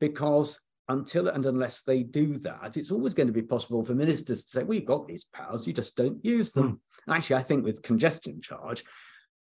[0.00, 4.42] because until and unless they do that, it's always going to be possible for ministers
[4.44, 7.16] to say, "We've got these powers, you just don't use them." Mm.
[7.16, 8.84] Actually, I think with congestion charge,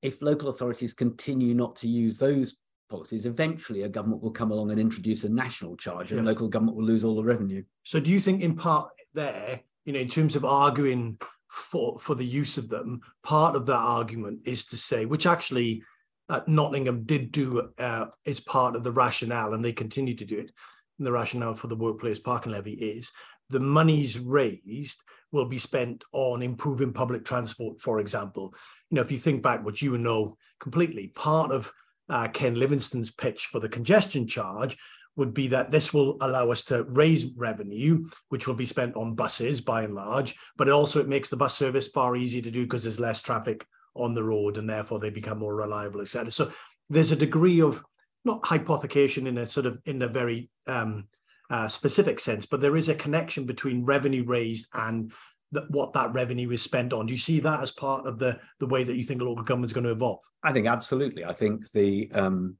[0.02, 2.56] if local authorities continue not to use those
[2.88, 6.76] policies, eventually a government will come along and introduce a national charge, and local government
[6.76, 7.62] will lose all the revenue.
[7.82, 11.18] So, do you think, in part, there, you know, in terms of arguing
[11.56, 13.00] for for the use of them.
[13.22, 15.82] Part of that argument is to say, which actually
[16.28, 20.38] uh, Nottingham did do uh, as part of the rationale, and they continue to do
[20.38, 20.52] it.
[20.98, 23.10] And the rationale for the workplace parking levy is
[23.48, 28.54] the monies raised will be spent on improving public transport, for example.
[28.90, 31.72] You know, if you think back, what you know completely, part of
[32.08, 34.76] uh, Ken Livingstone's pitch for the congestion charge
[35.16, 39.14] would be that this will allow us to raise revenue, which will be spent on
[39.14, 42.50] buses by and large, but it also it makes the bus service far easier to
[42.50, 46.30] do because there's less traffic on the road and therefore they become more reliable, etc.
[46.30, 46.52] So
[46.90, 47.82] there's a degree of
[48.26, 51.08] not hypothecation in a sort of in a very um,
[51.50, 55.12] uh, specific sense, but there is a connection between revenue raised and
[55.52, 57.06] that what that revenue is spent on.
[57.06, 59.70] Do you see that as part of the the way that you think local government
[59.70, 60.20] is going to evolve?
[60.42, 61.24] I think absolutely.
[61.24, 62.56] I think the um,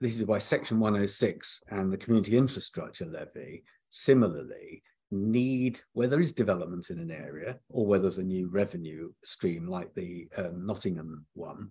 [0.00, 6.32] this is why Section 106 and the Community Infrastructure Levy similarly need, where there is
[6.32, 11.26] development in an area or where there's a new revenue stream like the um, Nottingham
[11.34, 11.70] one,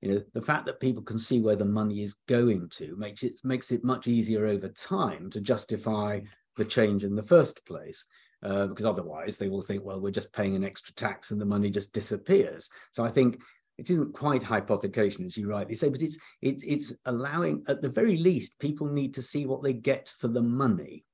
[0.00, 3.22] you know, the fact that people can see where the money is going to makes
[3.22, 6.20] it makes it much easier over time to justify
[6.56, 8.04] the change in the first place.
[8.42, 11.44] Uh, because otherwise they will think, well, we're just paying an extra tax and the
[11.44, 12.70] money just disappears.
[12.90, 13.38] So I think
[13.76, 17.90] it isn't quite hypothecation, as you rightly say, but it's it, it's allowing, at the
[17.90, 21.04] very least, people need to see what they get for the money.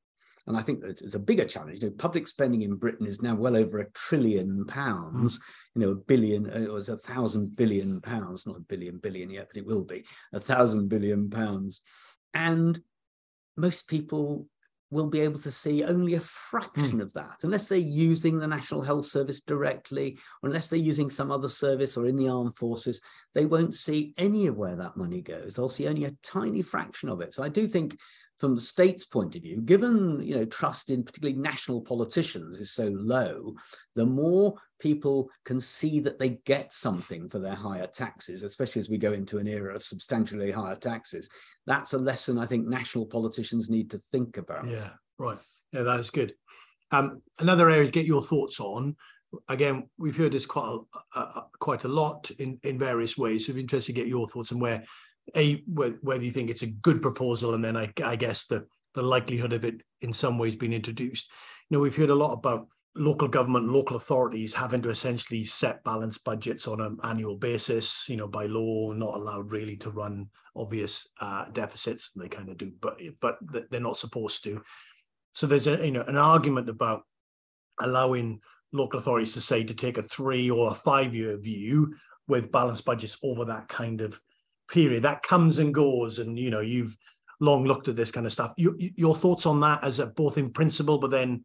[0.46, 1.82] And I think that it's a bigger challenge.
[1.82, 5.38] You know, public spending in Britain is now well over a trillion pounds.
[5.38, 5.42] Mm.
[5.74, 9.30] You know, a billion, uh, it was a thousand billion pounds, not a billion billion
[9.30, 11.82] yet, but it will be a thousand billion pounds.
[12.32, 12.80] And
[13.56, 14.46] most people
[14.90, 17.02] will be able to see only a fraction mm.
[17.02, 21.32] of that unless they're using the national health service directly or unless they're using some
[21.32, 23.00] other service or in the armed forces
[23.35, 27.09] they won't see any of where that money goes they'll see only a tiny fraction
[27.09, 27.98] of it so i do think
[28.38, 32.72] from the state's point of view given you know trust in particularly national politicians is
[32.72, 33.55] so low
[33.94, 38.90] the more people can see that they get something for their higher taxes especially as
[38.90, 41.31] we go into an era of substantially higher taxes
[41.66, 44.68] that's a lesson I think national politicians need to think about.
[44.68, 45.38] Yeah, right.
[45.72, 46.35] Yeah, that is good.
[46.92, 48.96] Um, another area to get your thoughts on.
[49.49, 50.79] Again, we've heard this quite
[51.14, 53.46] a, uh, quite a lot in, in various ways.
[53.46, 54.85] So I'm interested to get your thoughts on where
[55.34, 59.02] a whether you think it's a good proposal, and then I, I guess the the
[59.02, 61.30] likelihood of it in some ways being introduced.
[61.68, 65.84] You know, we've heard a lot about local government, local authorities having to essentially set
[65.84, 70.28] balanced budgets on an annual basis, you know, by law, not allowed really to run
[70.54, 72.12] obvious uh, deficits.
[72.12, 73.38] They kind of do, but but
[73.70, 74.62] they're not supposed to.
[75.34, 77.02] So there's a you know an argument about
[77.80, 78.40] allowing
[78.72, 81.94] local authorities to say to take a three or a five year view
[82.28, 84.20] with balanced budgets over that kind of
[84.68, 85.02] period.
[85.02, 86.96] That comes and goes, and you know you've
[87.40, 88.55] long looked at this kind of stuff.
[88.57, 91.44] Your, your thoughts on that as a, both in principle, but then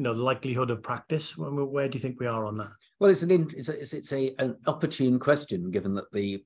[0.00, 3.10] you know the likelihood of practice where do you think we are on that well
[3.10, 6.42] it's an it's a, it's a an opportune question given that the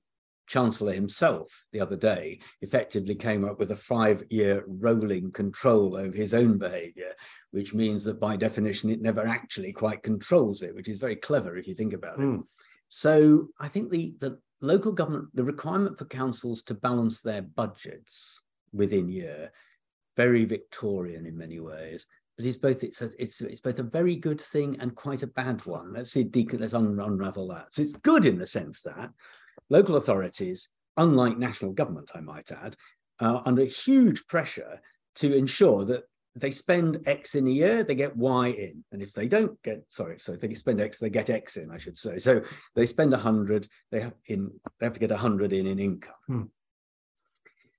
[0.49, 6.17] chancellor himself the other day effectively came up with a five year rolling control over
[6.17, 7.13] his own behavior
[7.53, 11.57] which means that by definition it never actually quite controls it which is very clever
[11.57, 12.23] if you think about mm.
[12.25, 12.41] it hmm.
[12.89, 18.42] so i think the the local government the requirement for councils to balance their budgets
[18.72, 19.50] within year
[20.17, 22.06] very victorian in many ways
[22.37, 25.29] but it's both it's a, it's it's both a very good thing and quite a
[25.29, 25.92] bad one.
[25.92, 27.73] Let's see, Deacon, let's un- unravel that.
[27.73, 29.10] So it's good in the sense that
[29.71, 32.77] local authorities, unlike national government, I might add,
[33.21, 34.81] are under huge pressure
[35.17, 36.04] to ensure that
[36.37, 39.85] they spend X in a year, they get Y in, and if they don't get
[39.89, 42.19] sorry, so if they spend X, they get X in, I should say.
[42.19, 42.43] So
[42.75, 45.79] they spend a hundred, they have in they have to get a hundred in in
[45.79, 46.15] income.
[46.27, 46.43] Hmm.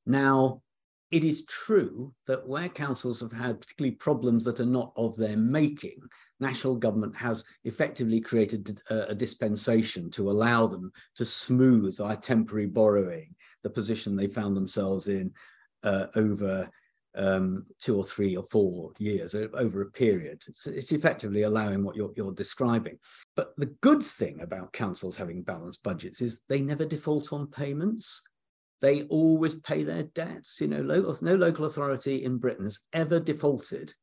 [0.06, 0.62] Now
[1.12, 5.38] it is true that where councils have had particularly problems that are not of their
[5.38, 5.99] making,
[6.39, 12.66] national government has effectively created a, a dispensation to allow them to smooth by temporary
[12.66, 15.32] borrowing the position they found themselves in
[15.84, 16.70] uh, over
[17.16, 20.43] um, two or three or four years over a period.
[20.47, 22.97] It's, it's effectively allowing what you're, you're, describing.
[23.36, 28.22] But the good thing about councils having balanced budgets is they never default on payments.
[28.82, 30.59] They always pay their debts.
[30.59, 33.93] You know, local, no local authority in Britain has ever defaulted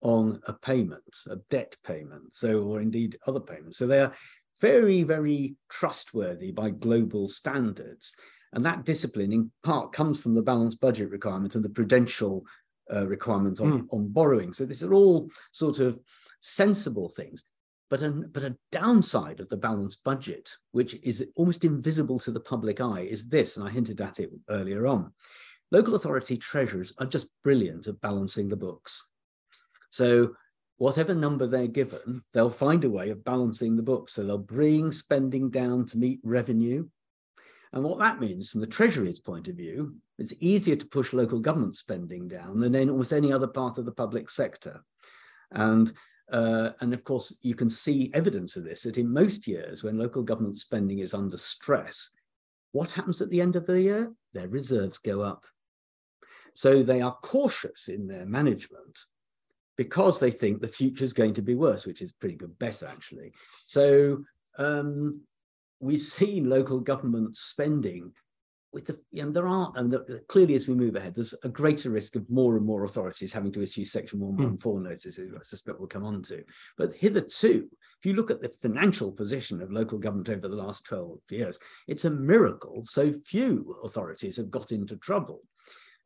[0.00, 3.78] on a payment, a debt payment, so or indeed other payments.
[3.78, 4.12] So they are
[4.60, 8.14] very, very trustworthy by global standards.
[8.52, 12.44] And that discipline in part comes from the balanced budget requirement and the prudential
[12.92, 13.86] uh, requirement on, mm.
[13.90, 14.52] on borrowing.
[14.52, 15.98] So these are all sort of
[16.40, 17.44] sensible things.
[17.90, 22.40] But a, but a downside of the balanced budget, which is almost invisible to the
[22.40, 25.12] public eye, is this, and I hinted at it earlier on.
[25.70, 29.10] Local authority treasurers are just brilliant at balancing the books.
[29.90, 30.34] So
[30.78, 34.14] whatever number they're given, they'll find a way of balancing the books.
[34.14, 36.88] So they'll bring spending down to meet revenue.
[37.72, 41.40] And what that means from the Treasury's point of view, it's easier to push local
[41.40, 44.84] government spending down than in almost any other part of the public sector.
[45.50, 45.92] And
[46.30, 49.98] uh, and of course, you can see evidence of this that in most years when
[49.98, 52.10] local government spending is under stress,
[52.72, 54.12] what happens at the end of the year?
[54.32, 55.44] Their reserves go up.
[56.54, 59.00] So they are cautious in their management
[59.76, 62.82] because they think the future is going to be worse, which is pretty good bet
[62.82, 63.32] actually.
[63.66, 64.24] So
[64.58, 65.22] um,
[65.82, 68.12] we've seen local government spending
[68.72, 71.90] with the, and there are, and the, clearly as we move ahead, there's a greater
[71.90, 74.88] risk of more and more authorities having to issue Section 114 mm.
[74.88, 76.42] notices, I suspect we'll come on to.
[76.78, 77.68] But hitherto,
[78.00, 81.58] if you look at the financial position of local government over the last 12 years,
[81.86, 85.42] it's a miracle so few authorities have got into trouble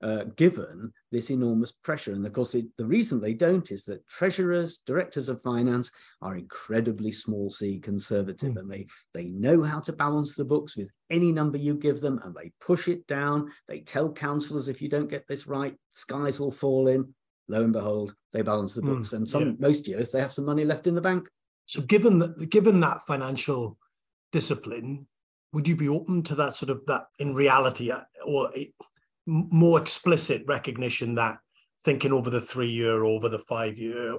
[0.02, 2.12] uh, given this enormous pressure.
[2.12, 5.90] And of course, it, the reason they don't is that treasurers, directors of finance
[6.20, 8.58] are incredibly small c conservative mm.
[8.58, 12.20] and they, they know how to balance the books with any number you give them
[12.24, 13.50] and they push it down.
[13.68, 17.14] They tell councillors, if you don't get this right, skies will fall in.
[17.48, 19.10] Lo and behold, they balance the hmm, books.
[19.10, 19.52] Mm, and some yeah.
[19.58, 21.28] most years they have some money left in the bank.
[21.66, 23.78] So given that given that financial
[24.32, 25.06] discipline,
[25.52, 28.50] would you be open to that sort of that in reality uh, or
[29.26, 31.38] more explicit recognition that
[31.84, 34.18] thinking over the three year, or over the five year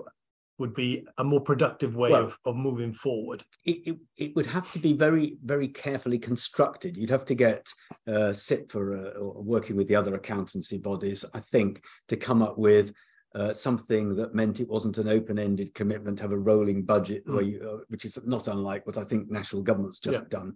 [0.60, 3.44] would be a more productive way well, of, of moving forward?
[3.66, 6.98] It, it, it, would have to be very, very carefully constructed.
[6.98, 7.68] You'd have to get
[8.08, 12.92] uh, CIPFA uh, working with the other accountancy bodies, I think, to come up with
[13.36, 17.52] uh, something that meant it wasn't an open-ended commitment to have a rolling budget, mm.
[17.52, 20.30] you, uh, which is not unlike what I think national government's just yeah.
[20.30, 20.56] done.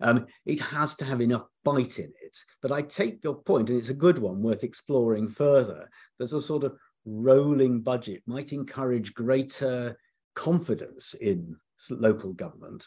[0.00, 2.38] Um, it has to have enough bite in it.
[2.62, 5.88] But I take your point, and it's a good one worth exploring further.
[6.18, 9.96] There's a sort of rolling budget might encourage greater
[10.34, 11.56] confidence in
[11.90, 12.86] local government.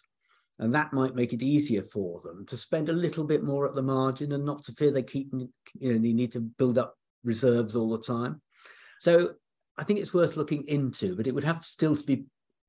[0.60, 3.74] And that might make it easier for them to spend a little bit more at
[3.74, 6.96] the margin and not to fear they keep, you know, they need to build up
[7.24, 8.42] reserves all the time.
[9.04, 9.34] So
[9.78, 12.24] I think it's worth looking into, but it would have still to be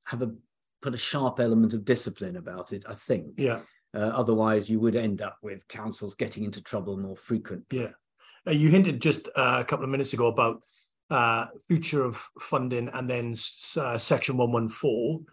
[0.07, 0.33] have a
[0.81, 2.83] put a sharp element of discipline about it.
[2.89, 3.35] I think.
[3.37, 3.61] Yeah.
[3.95, 7.79] Uh, otherwise, you would end up with councils getting into trouble more frequently.
[7.79, 7.91] Yeah.
[8.45, 10.61] Uh, you hinted just uh, a couple of minutes ago about
[11.09, 13.33] uh, future of funding and then
[13.77, 15.25] uh, Section 114.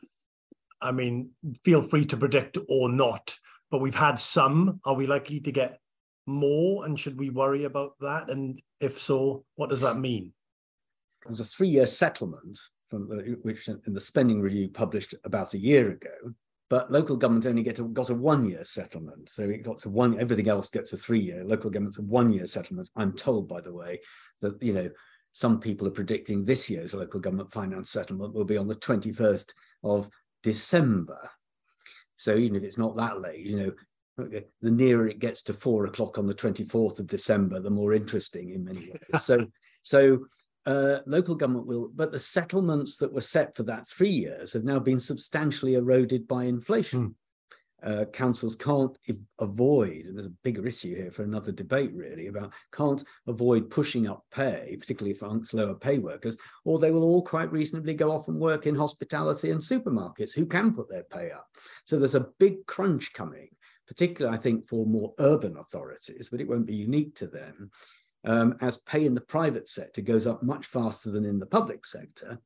[0.80, 1.30] I mean,
[1.64, 3.34] feel free to predict or not,
[3.72, 4.78] but we've had some.
[4.84, 5.80] Are we likely to get
[6.26, 6.84] more?
[6.84, 8.30] And should we worry about that?
[8.30, 10.32] And if so, what does that mean?
[11.26, 12.58] There's a three year settlement
[12.90, 16.34] from the, which uh, in the spending review published about a year ago
[16.72, 19.28] but local government only get a, got a one-year settlement.
[19.28, 21.44] So it got to one, everything else gets a three-year.
[21.44, 22.88] Local government's a one-year settlement.
[22.96, 24.00] I'm told, by the way,
[24.40, 24.88] that you know
[25.32, 29.52] some people are predicting this year's local government finance settlement will be on the 21st
[29.84, 30.08] of
[30.42, 31.30] December.
[32.16, 33.74] So even if it's not that late, you
[34.16, 37.92] know, the nearer it gets to four o'clock on the 24th of December, the more
[37.92, 39.22] interesting in many ways.
[39.22, 39.46] so,
[39.82, 40.20] so
[40.66, 44.64] uh, local government will, but the settlements that were set for that three years have
[44.64, 47.08] now been substantially eroded by inflation.
[47.08, 47.14] Mm.
[47.84, 48.96] Uh, councils can't
[49.40, 54.06] avoid, and there's a bigger issue here for another debate really about can't avoid pushing
[54.06, 58.28] up pay, particularly for lower pay workers, or they will all quite reasonably go off
[58.28, 61.48] and work in hospitality and supermarkets who can put their pay up.
[61.84, 63.48] So there's a big crunch coming,
[63.88, 67.72] particularly I think for more urban authorities, but it won't be unique to them
[68.24, 71.84] um, as pay in the private sector goes up much faster than in the public
[71.84, 72.38] sector.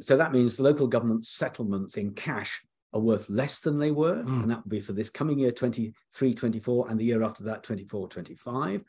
[0.00, 2.60] So that means the local government settlements in cash
[2.92, 4.22] are worth less than they were.
[4.22, 4.42] Mm.
[4.42, 7.62] And that will be for this coming year, 23, 24, and the year after that,
[7.64, 8.84] 24, 25.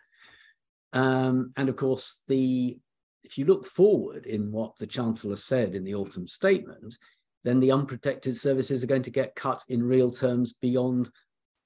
[0.93, 2.77] Um, and of course, the
[3.23, 6.97] if you look forward in what the Chancellor said in the autumn statement,
[7.43, 11.09] then the unprotected services are going to get cut in real terms beyond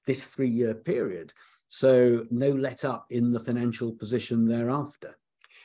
[0.04, 1.32] this three year period.
[1.76, 5.18] So, no let up in the financial position thereafter.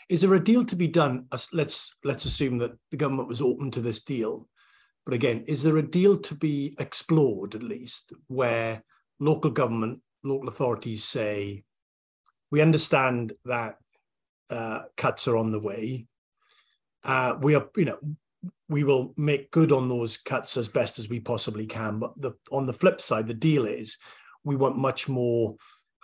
[0.10, 1.28] Is there a deal to be done?
[1.54, 4.48] Let's let's assume that the government was open to this deal,
[5.06, 8.84] but again, is there a deal to be explored at least where
[9.20, 11.64] local government, local authorities say,
[12.50, 13.76] we understand that
[14.50, 16.08] uh, cuts are on the way.
[17.04, 18.00] Uh, we are, you know,
[18.68, 22.00] we will make good on those cuts as best as we possibly can.
[22.00, 24.00] But the, on the flip side, the deal is
[24.44, 25.56] we want much more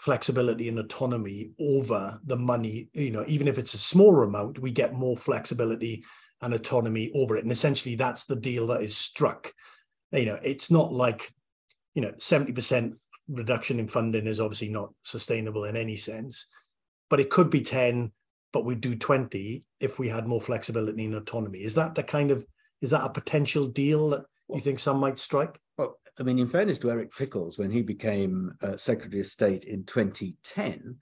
[0.05, 2.89] flexibility and autonomy over the money.
[2.93, 6.03] You know, even if it's a smaller amount, we get more flexibility
[6.41, 7.43] and autonomy over it.
[7.43, 9.51] And essentially, that's the deal that is struck.
[10.11, 11.33] You know, it's not like,
[11.95, 12.93] you know, 70%
[13.29, 16.45] reduction in funding is obviously not sustainable in any sense,
[17.09, 18.11] but it could be 10,
[18.53, 21.63] but we'd do 20 if we had more flexibility and autonomy.
[21.63, 22.45] Is that the kind of
[22.79, 25.59] is that a potential deal that you think some might strike?
[26.19, 29.83] I mean, in fairness to Eric Pickles, when he became uh, Secretary of State in
[29.83, 30.95] 2010,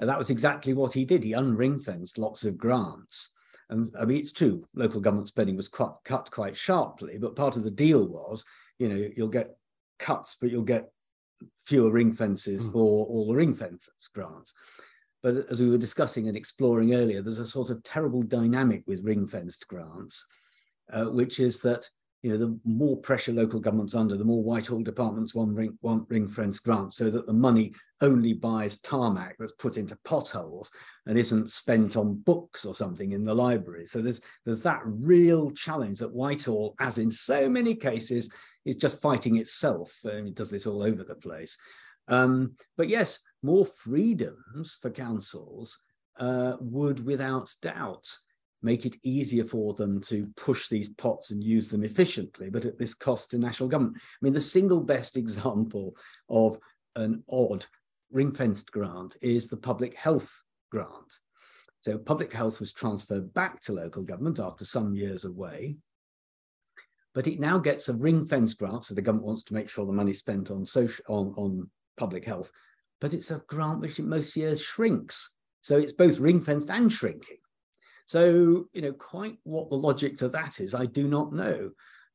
[0.00, 1.22] uh, that was exactly what he did.
[1.22, 3.30] He unring fenced lots of grants.
[3.70, 7.56] And I mean, it's true, local government spending was quite, cut quite sharply, but part
[7.56, 8.44] of the deal was,
[8.78, 9.56] you know, you'll get
[9.98, 10.90] cuts, but you'll get
[11.64, 12.72] fewer ring fences mm.
[12.72, 13.80] for all the ring fence
[14.12, 14.52] grants.
[15.22, 19.04] But as we were discussing and exploring earlier, there's a sort of terrible dynamic with
[19.04, 20.24] ring-fenced grants,
[20.92, 21.88] uh, which is that
[22.22, 26.08] you know the more pressure local governments under, the more Whitehall departments want ring want
[26.08, 30.70] ring fence grants, so that the money only buys tarmac that's put into potholes
[31.06, 33.86] and isn't spent on books or something in the library.
[33.86, 38.30] So there's there's that real challenge that Whitehall, as in so many cases,
[38.64, 39.96] is just fighting itself.
[40.04, 41.56] And it does this all over the place.
[42.08, 45.78] Um, but yes, more freedoms for councils
[46.18, 48.06] uh, would without doubt
[48.62, 52.78] make it easier for them to push these pots and use them efficiently, but at
[52.78, 53.96] this cost to national government.
[53.96, 55.96] I mean, the single best example
[56.28, 56.58] of
[56.96, 57.66] an odd
[58.10, 61.18] ring fenced grant is the public health grant.
[61.82, 65.76] So, public health was transferred back to local government after some years away.
[67.14, 68.84] But it now gets a ring fence grant.
[68.84, 72.24] So, the government wants to make sure the money spent on, social, on, on public
[72.24, 72.52] health
[73.00, 75.34] but it's a grant which in most years shrinks.
[75.62, 77.38] So it's both ring fenced and shrinking.
[78.10, 81.70] So, you know, quite what the logic to that is, I do not know.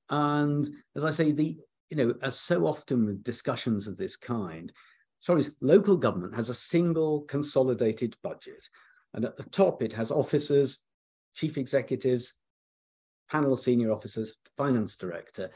[0.10, 1.58] And as I say, the,
[1.90, 4.74] you know, as so often with discussions of this kind,
[5.30, 8.68] as local government has a single consolidated budget.
[9.14, 10.80] And at the top, it has officers,
[11.34, 12.34] chief executives,
[13.32, 15.50] panel senior officers, finance director,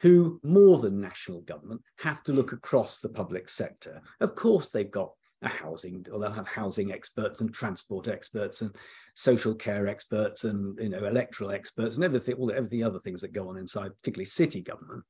[0.00, 4.00] who, more than national government, have to look across the public sector.
[4.22, 5.12] Of course, they've got
[5.42, 8.74] a housing, or they'll have housing experts and transport experts and
[9.14, 13.20] social care experts and you know electoral experts and everything, all the, everything other things
[13.20, 15.04] that go on inside, particularly city government.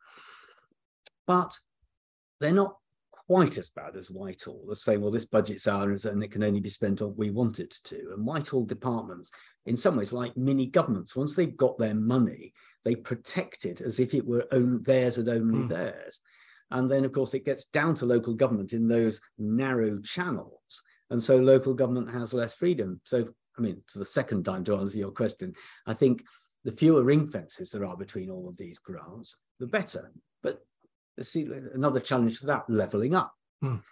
[1.26, 1.56] But
[2.40, 2.76] they're not
[3.26, 4.64] quite as bad as Whitehall.
[4.66, 7.60] They're saying, well, this budget's ours and it can only be spent on we want
[7.60, 8.12] it to.
[8.14, 9.30] And Whitehall departments,
[9.66, 12.52] in some ways, like mini governments, once they've got their money,
[12.84, 15.68] they protect it as if it were own, theirs and only mm.
[15.68, 16.20] theirs.
[16.72, 20.82] And then, of course, it gets down to local government in those narrow channels.
[21.10, 23.00] And so local government has less freedom.
[23.04, 25.52] So, I mean, to the second time to answer your question,
[25.86, 26.24] I think
[26.64, 30.10] the fewer ring fences there are between all of these grants, the better.
[30.42, 30.64] But
[31.20, 33.34] see another challenge for that leveling up.
[33.62, 33.82] Mm.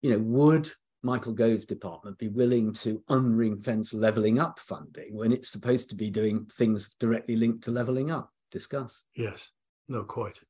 [0.00, 0.70] You know, would
[1.02, 5.96] Michael Gove's department be willing to unring fence levelling up funding when it's supposed to
[5.96, 8.32] be doing things directly linked to levelling up?
[8.50, 9.04] Discuss.
[9.14, 9.50] Yes,
[9.88, 10.40] no, quite.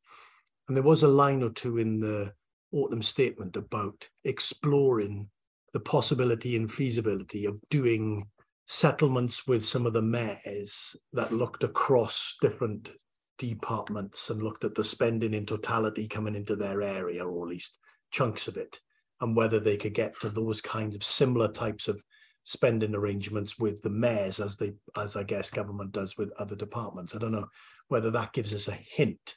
[0.71, 2.33] And there was a line or two in the
[2.71, 5.29] autumn statement about exploring
[5.73, 8.29] the possibility and feasibility of doing
[8.69, 12.93] settlements with some of the mayors that looked across different
[13.37, 17.77] departments and looked at the spending in totality coming into their area, or at least
[18.13, 18.79] chunks of it
[19.23, 22.01] and whether they could get to those kinds of similar types of
[22.45, 27.13] spending arrangements with the mayors as they as I guess government does with other departments.
[27.13, 27.49] I don't know
[27.89, 29.35] whether that gives us a hint.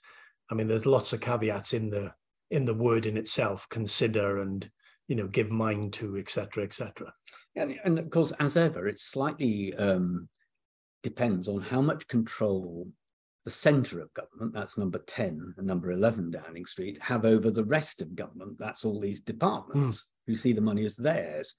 [0.53, 2.13] I mean, there's lots of caveats in the
[2.51, 4.69] in the word in itself, consider and
[5.07, 7.11] you know give mind to, etc., etc.
[7.55, 10.29] And, and of course, as ever, it slightly um,
[11.01, 12.87] depends on how much control
[13.45, 17.65] the centre of government, that's number 10 and number 11 Downing Street, have over the
[17.65, 20.05] rest of government, that's all these departments mm.
[20.27, 21.53] who see the money as theirs.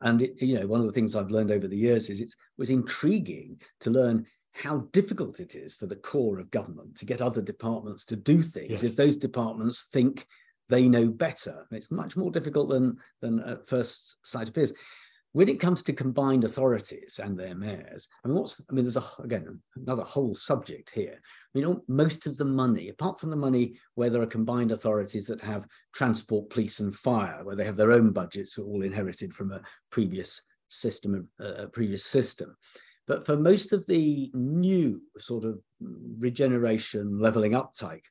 [0.00, 2.34] And it, you know, one of the things I've learned over the years is it
[2.58, 7.20] was intriguing to learn how difficult it is for the core of government to get
[7.20, 8.82] other departments to do things yes.
[8.82, 10.26] if those departments think
[10.68, 11.66] they know better.
[11.68, 14.72] And it's much more difficult than than at first sight appears.
[15.34, 18.96] when it comes to combined authorities and their mayors, I mean, what's, I mean, there's
[18.96, 21.18] a, again, another whole subject here.
[21.20, 25.26] I mean, most of the money, apart from the money where there are combined authorities
[25.26, 29.50] that have transport, police and fire, where they have their own budgets, all inherited from
[29.50, 32.56] a previous system, a previous system.
[33.06, 35.60] But for most of the new sort of
[36.18, 38.04] regeneration, levelling up type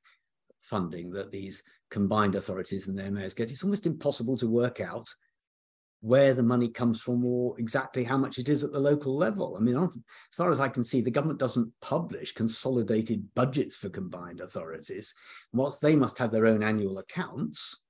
[0.61, 5.07] funding that these combined authorities and their mayors get, it's almost impossible to work out
[6.03, 9.55] where the money comes from or exactly how much it is at the local level.
[9.55, 13.89] I mean, as far as I can see, the government doesn't publish consolidated budgets for
[13.89, 15.13] combined authorities.
[15.53, 17.83] Whilst they must have their own annual accounts,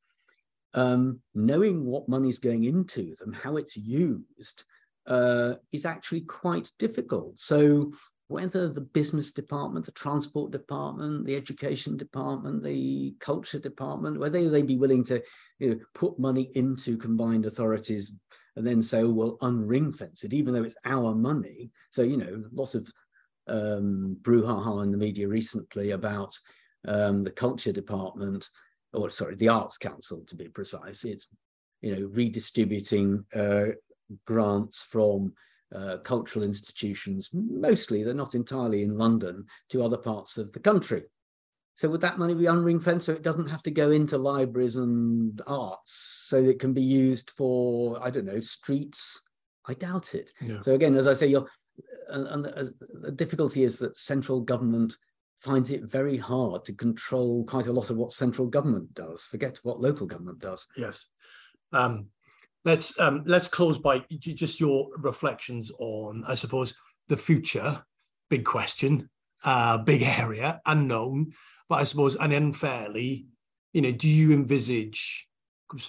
[0.75, 4.63] um, knowing what money's going into them, how it's used,
[5.07, 7.39] uh, is actually quite difficult.
[7.39, 7.93] So
[8.27, 14.65] whether the business department, the transport department, the education department, the culture department, whether they'd
[14.65, 15.21] be willing to
[15.59, 18.13] you know, put money into combined authorities
[18.55, 21.71] and then say, oh, well, unring fence it, even though it's our money.
[21.91, 22.91] So, you know, lots of
[23.47, 26.37] um, brouhaha in the media recently about
[26.87, 28.49] um, the culture department,
[28.93, 31.03] or sorry, the Arts Council to be precise.
[31.03, 31.27] It's,
[31.81, 33.73] you know, redistributing uh,
[34.25, 35.33] grants from
[35.73, 41.03] uh, cultural institutions, mostly, they're not entirely in London, to other parts of the country.
[41.75, 44.75] So would that money be unring fenced so it doesn't have to go into libraries
[44.75, 49.23] and arts so it can be used for, I don't know, streets?
[49.65, 50.31] I doubt it.
[50.39, 50.61] Yeah.
[50.61, 51.47] So again, as I say, you're,
[52.09, 52.69] and, and
[53.01, 54.95] the difficulty is that central government
[55.39, 59.23] finds it very hard to control quite a lot of what central government does.
[59.23, 60.67] Forget what local government does.
[60.77, 61.07] Yes.
[61.71, 62.07] Um,
[62.65, 66.75] let's um, let's close by just your reflections on, I suppose,
[67.07, 67.83] the future.
[68.29, 69.09] Big question,
[69.43, 71.33] uh, big area, unknown,
[71.69, 73.27] but I suppose and unfairly,
[73.73, 75.27] you know, do you envisage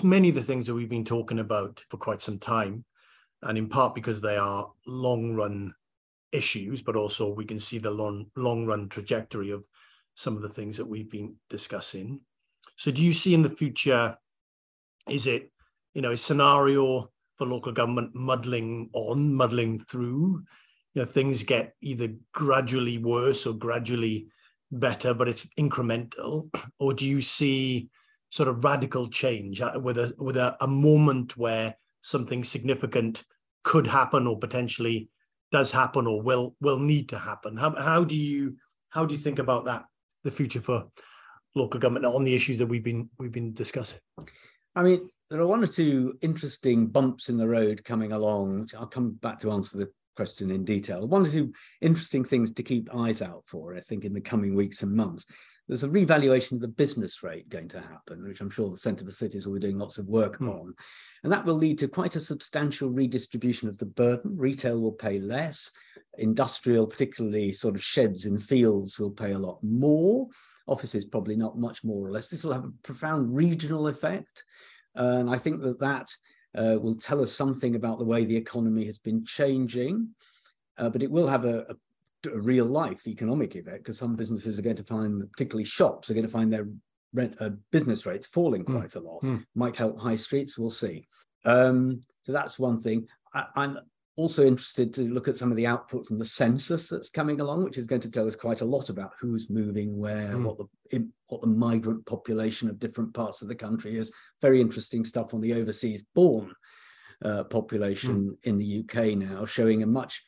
[0.03, 2.85] many of the things that we've been talking about for quite some time,
[3.43, 5.75] and in part because they are long run
[6.33, 9.65] issues, but also we can see the long long run trajectory of
[10.17, 12.21] some of the things that we've been discussing.
[12.77, 14.19] So, do you see in the future?
[15.09, 15.51] Is it
[15.95, 20.43] you know, a scenario for local government muddling on, muddling through.
[20.95, 24.29] You know, things get either gradually worse or gradually
[24.71, 26.51] better, but it's incremental.
[26.79, 27.89] Or do you see
[28.31, 33.25] sort of radical change uh, with a with a, a moment where something significant
[33.63, 35.09] could happen or potentially
[35.53, 37.57] does happen or will will need to happen?
[37.57, 38.57] How how do you
[38.91, 39.85] how do you think about that
[40.25, 40.87] the future for
[41.55, 44.01] local government on the issues that we've been we've been discussing?
[44.75, 48.75] I mean, there are one or two interesting bumps in the road coming along, which
[48.75, 51.07] I'll come back to answer the question in detail.
[51.07, 54.55] One or two interesting things to keep eyes out for, I think, in the coming
[54.55, 55.27] weeks and months.
[55.67, 59.05] There's a revaluation of the business rate going to happen, which I'm sure the Centre
[59.05, 60.51] for Cities will be doing lots of work mm.
[60.51, 60.75] on.
[61.23, 64.37] And that will lead to quite a substantial redistribution of the burden.
[64.37, 65.71] Retail will pay less.
[66.19, 70.29] Industrial, particularly sort of sheds in fields, will pay a lot more.
[70.67, 72.29] Offices, probably not much more or less.
[72.29, 74.45] This will have a profound regional effect.
[74.95, 76.09] And I think that that
[76.57, 80.09] uh, will tell us something about the way the economy has been changing,
[80.79, 84.59] uh, but it will have a, a, a real life economic effect because some businesses
[84.59, 86.69] are going to find, particularly shops, are going to find their
[87.13, 88.77] rent uh, business rates falling hmm.
[88.77, 88.97] quite mm.
[88.97, 89.23] a lot.
[89.23, 89.45] Mm.
[89.55, 91.07] Might help high streets, we'll see.
[91.45, 93.07] Um, so that's one thing.
[93.33, 93.79] I, I'm
[94.17, 97.65] also interested to look at some of the output from the census that's coming along,
[97.65, 100.45] which is going to tell us quite a lot about who's moving where, mm.
[100.45, 104.13] what the what the migrant population of different parts of the country is.
[104.41, 106.55] Very interesting stuff on the overseas born
[107.25, 108.37] uh, population mm.
[108.45, 110.23] in the UK now, showing a much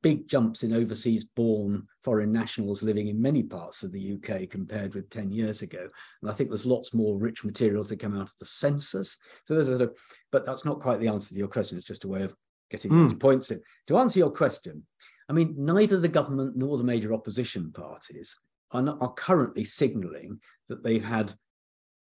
[0.00, 4.94] big jumps in overseas born foreign nationals living in many parts of the UK compared
[4.94, 5.86] with 10 years ago.
[6.22, 9.18] And I think there's lots more rich material to come out of the census.
[9.46, 9.90] So there's a,
[10.32, 11.76] but that's not quite the answer to your question.
[11.76, 12.34] It's just a way of
[12.70, 13.08] getting mm.
[13.08, 13.60] those points in.
[13.88, 14.86] To answer your question,
[15.28, 18.36] I mean, neither the government nor the major opposition parties
[18.72, 21.32] are, not, are currently signalling that they've had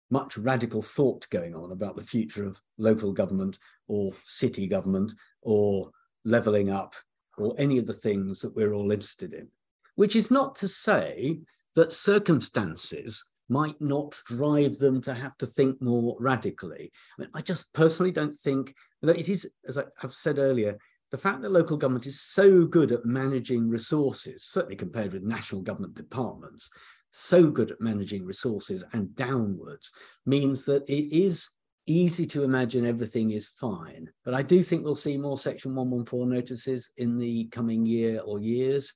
[0.09, 3.57] much radical thought going on about the future of local government
[3.88, 5.89] or city government or
[6.26, 6.93] levelling up
[7.38, 9.47] or any of the things that we're all interested in.
[9.95, 11.39] Which is not to say
[11.76, 16.91] that circumstances might not drive them to have to think more radically.
[17.18, 18.74] I, mean, I just personally don't think
[19.04, 20.78] it is, as I have said earlier,
[21.12, 25.62] the fact that local government is so good at managing resources, certainly compared with national
[25.62, 26.72] government departments,
[27.12, 29.91] so good at managing resources and downwards,
[30.26, 31.49] means that it is
[31.86, 34.10] easy to imagine everything is fine.
[34.26, 38.39] But I do think we'll see more Section 114 notices in the coming year or
[38.39, 38.93] years.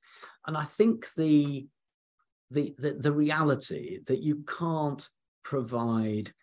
[0.48, 1.68] And I think the,
[2.52, 5.08] the, the, the reality that you can't
[5.44, 6.34] provide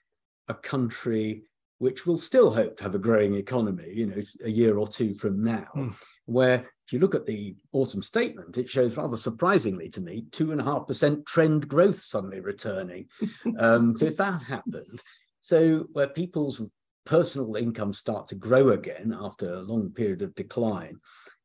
[0.48, 1.44] a country
[1.78, 5.14] which will still hope to have a growing economy, you know, a year or two
[5.14, 5.92] from now, mm.
[6.24, 10.52] where if you look at the autumn statement, it shows rather surprisingly to me, two
[10.52, 13.06] and a half percent trend growth suddenly returning.
[13.58, 15.02] um, so if that happened,
[15.40, 16.62] so where people's
[17.04, 20.98] personal incomes start to grow again after a long period of decline,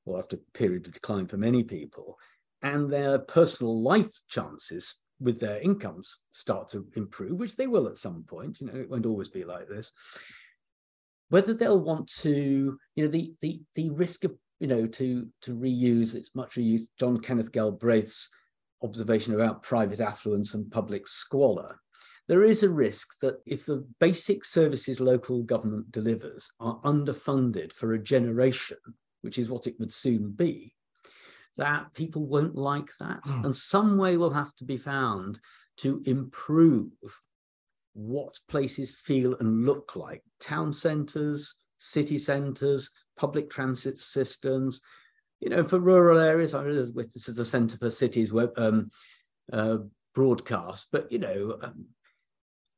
[0.05, 2.18] or after a period of decline for many people,
[2.62, 7.97] and their personal life chances with their incomes start to improve, which they will at
[7.97, 9.91] some point, you know, it won't always be like this.
[11.30, 15.55] Whether they'll want to, you know, the the the risk of, you know, to to
[15.55, 18.30] reuse, it's much reused, John Kenneth Galbraith's
[18.82, 21.80] observation about private affluence and public squalor.
[22.28, 27.93] There is a risk that if the basic services local government delivers are underfunded for
[27.93, 28.78] a generation,
[29.22, 30.74] which is what it would soon be,
[31.58, 33.24] that people won't like that.
[33.24, 33.45] Mm.
[33.45, 35.39] And some way will have to be found
[35.78, 36.91] to improve
[37.93, 44.82] what places feel and look like town centres, city centres, public transit systems.
[45.39, 46.76] You know, for rural areas, I mean,
[47.14, 48.89] this is a centre for cities web, um,
[49.52, 49.78] uh,
[50.14, 51.86] broadcast, but you know, um,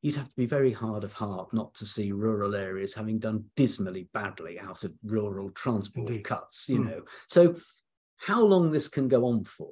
[0.02, 3.44] you'd have to be very hard of heart not to see rural areas having done
[3.56, 6.24] dismally badly out of rural transport Indeed.
[6.24, 6.68] cuts.
[6.68, 6.86] You mm.
[6.86, 7.56] know, so
[8.22, 9.72] how long this can go on for,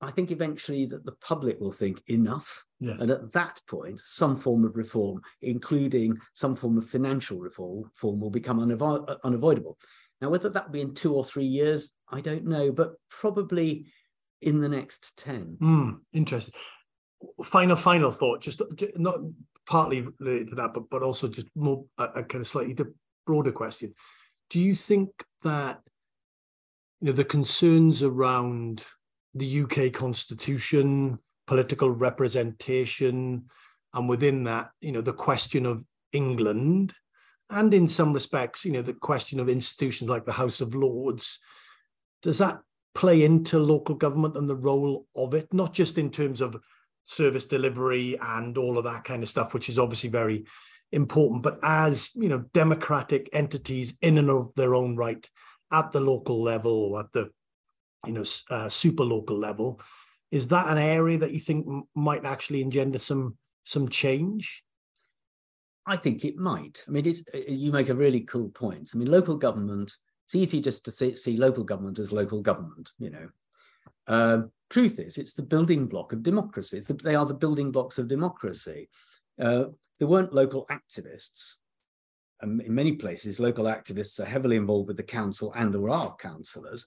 [0.00, 2.64] I think eventually that the public will think enough.
[2.80, 3.00] Yes.
[3.00, 8.20] And at that point, some form of reform, including some form of financial reform, form
[8.20, 9.78] will become unavo- unavoidable.
[10.20, 13.86] Now, whether that be in two or three years, I don't know, but probably
[14.40, 15.58] in the next 10.
[15.60, 16.54] Mm, interesting.
[17.44, 18.62] Final, final thought, just
[18.96, 19.18] not
[19.66, 22.76] partly related to that, but, but also just more a, a kind of slightly
[23.26, 23.94] broader question.
[24.48, 25.10] Do you think
[25.42, 25.80] that
[27.06, 28.82] know the concerns around
[29.34, 33.46] the UK constitution, political representation,
[33.94, 36.94] and within that, you know, the question of England,
[37.50, 41.38] and in some respects, you know, the question of institutions like the House of Lords,
[42.22, 42.60] does that
[42.94, 46.56] play into local government and the role of it, not just in terms of
[47.04, 50.44] service delivery and all of that kind of stuff, which is obviously very
[50.92, 55.28] important, but as you know, democratic entities in and of their own right
[55.72, 57.30] at the local level or at the
[58.06, 59.80] you know uh, super local level
[60.30, 64.62] is that an area that you think m- might actually engender some some change?
[65.86, 66.84] I think it might.
[66.86, 68.90] I mean it's uh, you make a really cool point.
[68.94, 72.92] I mean local government it's easy just to see, see local government as local government
[72.98, 73.28] you know.
[74.08, 76.80] Uh, truth is it's the building block of democracy.
[76.80, 78.88] The, they are the building blocks of democracy.
[79.40, 79.66] Uh,
[79.98, 81.54] there weren't local activists
[82.42, 86.14] um, in many places, local activists are heavily involved with the council and or are
[86.16, 86.86] councillors.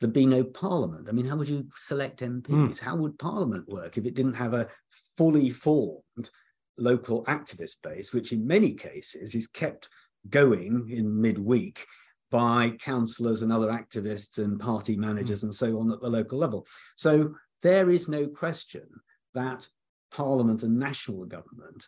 [0.00, 1.08] There'd be no parliament.
[1.08, 2.46] I mean, how would you select MPs?
[2.46, 2.80] Mm.
[2.80, 4.68] How would parliament work if it didn't have a
[5.16, 6.30] fully formed
[6.78, 9.88] local activist base, which in many cases is kept
[10.30, 11.84] going in midweek
[12.30, 15.44] by councillors and other activists and party managers mm.
[15.44, 16.66] and so on at the local level.
[16.96, 18.86] So there is no question
[19.34, 19.66] that
[20.10, 21.86] parliament and national government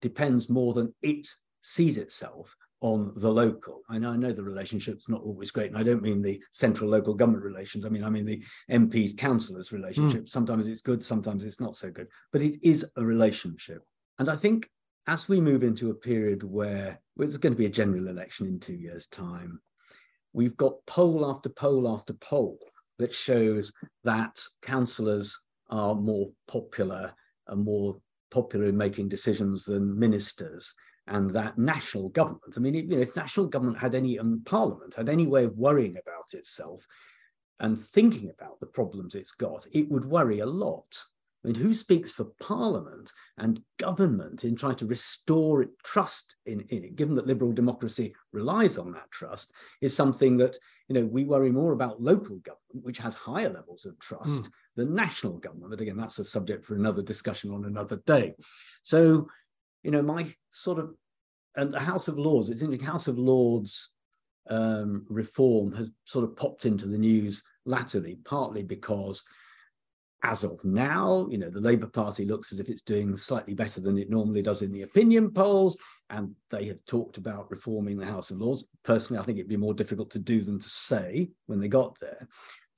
[0.00, 1.26] depends more than it
[1.62, 3.82] sees itself on the local.
[3.88, 6.90] I know, I know the relationship's not always great, and I don't mean the central
[6.90, 7.84] local government relations.
[7.84, 10.24] I mean, I mean the MPs, councillors relationship.
[10.24, 10.28] Mm.
[10.28, 13.82] Sometimes it's good, sometimes it's not so good, but it is a relationship.
[14.18, 14.68] And I think
[15.06, 18.60] as we move into a period where there's going to be a general election in
[18.60, 19.60] two years' time,
[20.32, 22.58] we've got poll after poll after poll
[22.98, 23.72] that shows
[24.04, 25.38] that councillors
[25.70, 27.12] are more popular
[27.48, 27.98] and more
[28.30, 30.74] popular in making decisions than ministers
[31.08, 34.94] and that national government, I mean, you know, if national government had any, um, parliament
[34.94, 36.86] had any way of worrying about itself
[37.60, 41.02] and thinking about the problems it's got, it would worry a lot.
[41.44, 46.84] I mean, who speaks for parliament and government in trying to restore trust in, in
[46.84, 51.24] it, given that liberal democracy relies on that trust, is something that, you know, we
[51.24, 54.50] worry more about local government, which has higher levels of trust mm.
[54.74, 55.70] than national government.
[55.70, 58.34] But again, that's a subject for another discussion on another day.
[58.82, 59.28] So
[59.82, 60.94] you know, my sort of,
[61.56, 63.90] and the House of Lords, it's in the House of Lords
[64.48, 69.22] um, reform has sort of popped into the news latterly, partly because
[70.22, 73.80] as of now, you know, the Labour Party looks as if it's doing slightly better
[73.80, 75.78] than it normally does in the opinion polls,
[76.10, 78.64] and they have talked about reforming the House of Lords.
[78.82, 81.96] Personally, I think it'd be more difficult to do than to say when they got
[82.00, 82.26] there.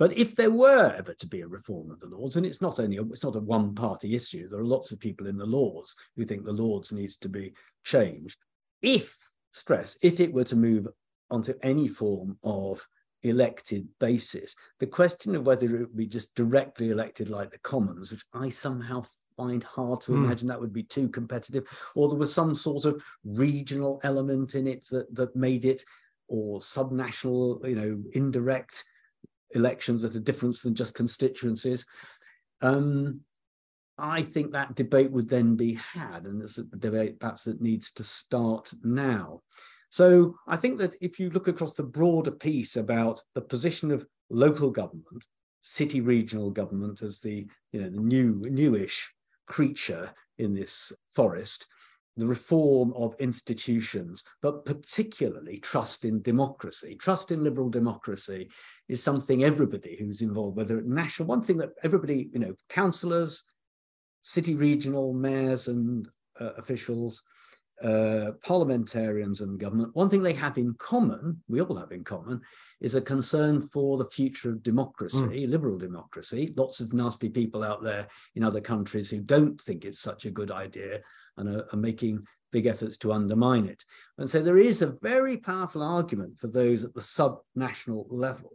[0.00, 2.80] But if there were ever to be a reform of the Lords, and it's not
[2.80, 5.94] only a, it's not a one-party issue, there are lots of people in the Lords
[6.16, 7.52] who think the Lords needs to be
[7.84, 8.38] changed.
[8.80, 9.14] If
[9.52, 10.88] stress, if it were to move
[11.30, 12.82] onto any form of
[13.24, 18.10] elected basis, the question of whether it would be just directly elected like the Commons,
[18.10, 19.04] which I somehow
[19.36, 20.24] find hard to mm.
[20.24, 24.66] imagine that would be too competitive, or there was some sort of regional element in
[24.66, 25.84] it that that made it,
[26.26, 28.82] or subnational, you know, indirect
[29.54, 31.86] elections that are different than just constituencies.
[32.60, 33.20] Um,
[33.98, 37.92] I think that debate would then be had, and it's a debate perhaps that needs
[37.92, 39.42] to start now.
[39.90, 44.06] So I think that if you look across the broader piece about the position of
[44.30, 45.24] local government,
[45.62, 49.12] city regional government as the you know the new newish
[49.46, 51.66] creature in this forest,
[52.16, 56.96] the reform of institutions, but particularly trust in democracy.
[56.96, 58.50] Trust in liberal democracy
[58.88, 63.44] is something everybody who's involved, whether at national, one thing that everybody, you know, councillors,
[64.22, 66.08] city regional mayors and
[66.40, 67.22] uh, officials,
[67.82, 72.40] uh, parliamentarians and government, one thing they have in common, we all have in common,
[72.80, 75.48] is a concern for the future of democracy, mm.
[75.48, 76.52] liberal democracy.
[76.56, 80.30] Lots of nasty people out there in other countries who don't think it's such a
[80.30, 81.00] good idea
[81.40, 83.84] and are, are making big efforts to undermine it.
[84.18, 88.52] And so there is a very powerful argument for those at the sub-national level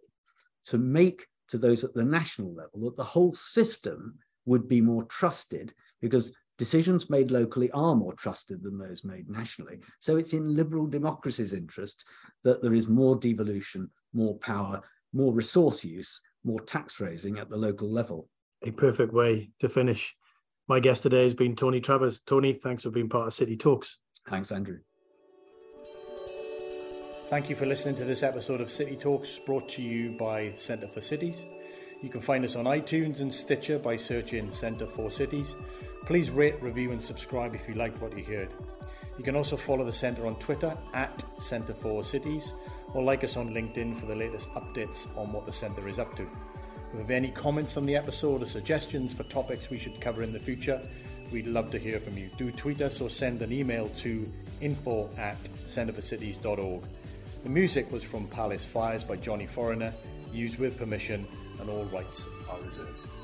[0.66, 5.04] to make to those at the national level that the whole system would be more
[5.04, 9.80] trusted because decisions made locally are more trusted than those made nationally.
[10.00, 12.06] So it's in liberal democracy's interest
[12.44, 14.82] that there is more devolution, more power,
[15.14, 18.30] more resource use, more tax raising at the local level.
[18.64, 20.16] A perfect way to finish.
[20.68, 22.22] My guest today has been Tony Travers.
[22.22, 24.00] Tony, thanks for being part of City Talks.
[24.28, 24.80] Thanks, Andrew.
[27.30, 30.88] Thank you for listening to this episode of City Talks brought to you by Centre
[30.88, 31.38] for Cities.
[32.02, 35.54] You can find us on iTunes and Stitcher by searching Centre for Cities.
[36.08, 38.50] Please rate, review, and subscribe if you liked what you heard.
[39.20, 42.54] You can also follow the Centre on Twitter at Centre for Cities
[42.94, 46.16] or like us on LinkedIn for the latest updates on what the Centre is up
[46.18, 46.28] to.
[46.98, 50.40] Have any comments on the episode or suggestions for topics we should cover in the
[50.40, 50.82] future,
[51.32, 52.30] we'd love to hear from you.
[52.38, 54.28] Do tweet us or send an email to
[54.60, 55.38] info at
[55.70, 56.84] centreforcities.org.
[57.44, 59.94] The music was from Palace Fires by Johnny Foreigner,
[60.34, 61.28] used with permission,
[61.60, 63.15] and all rights are reserved.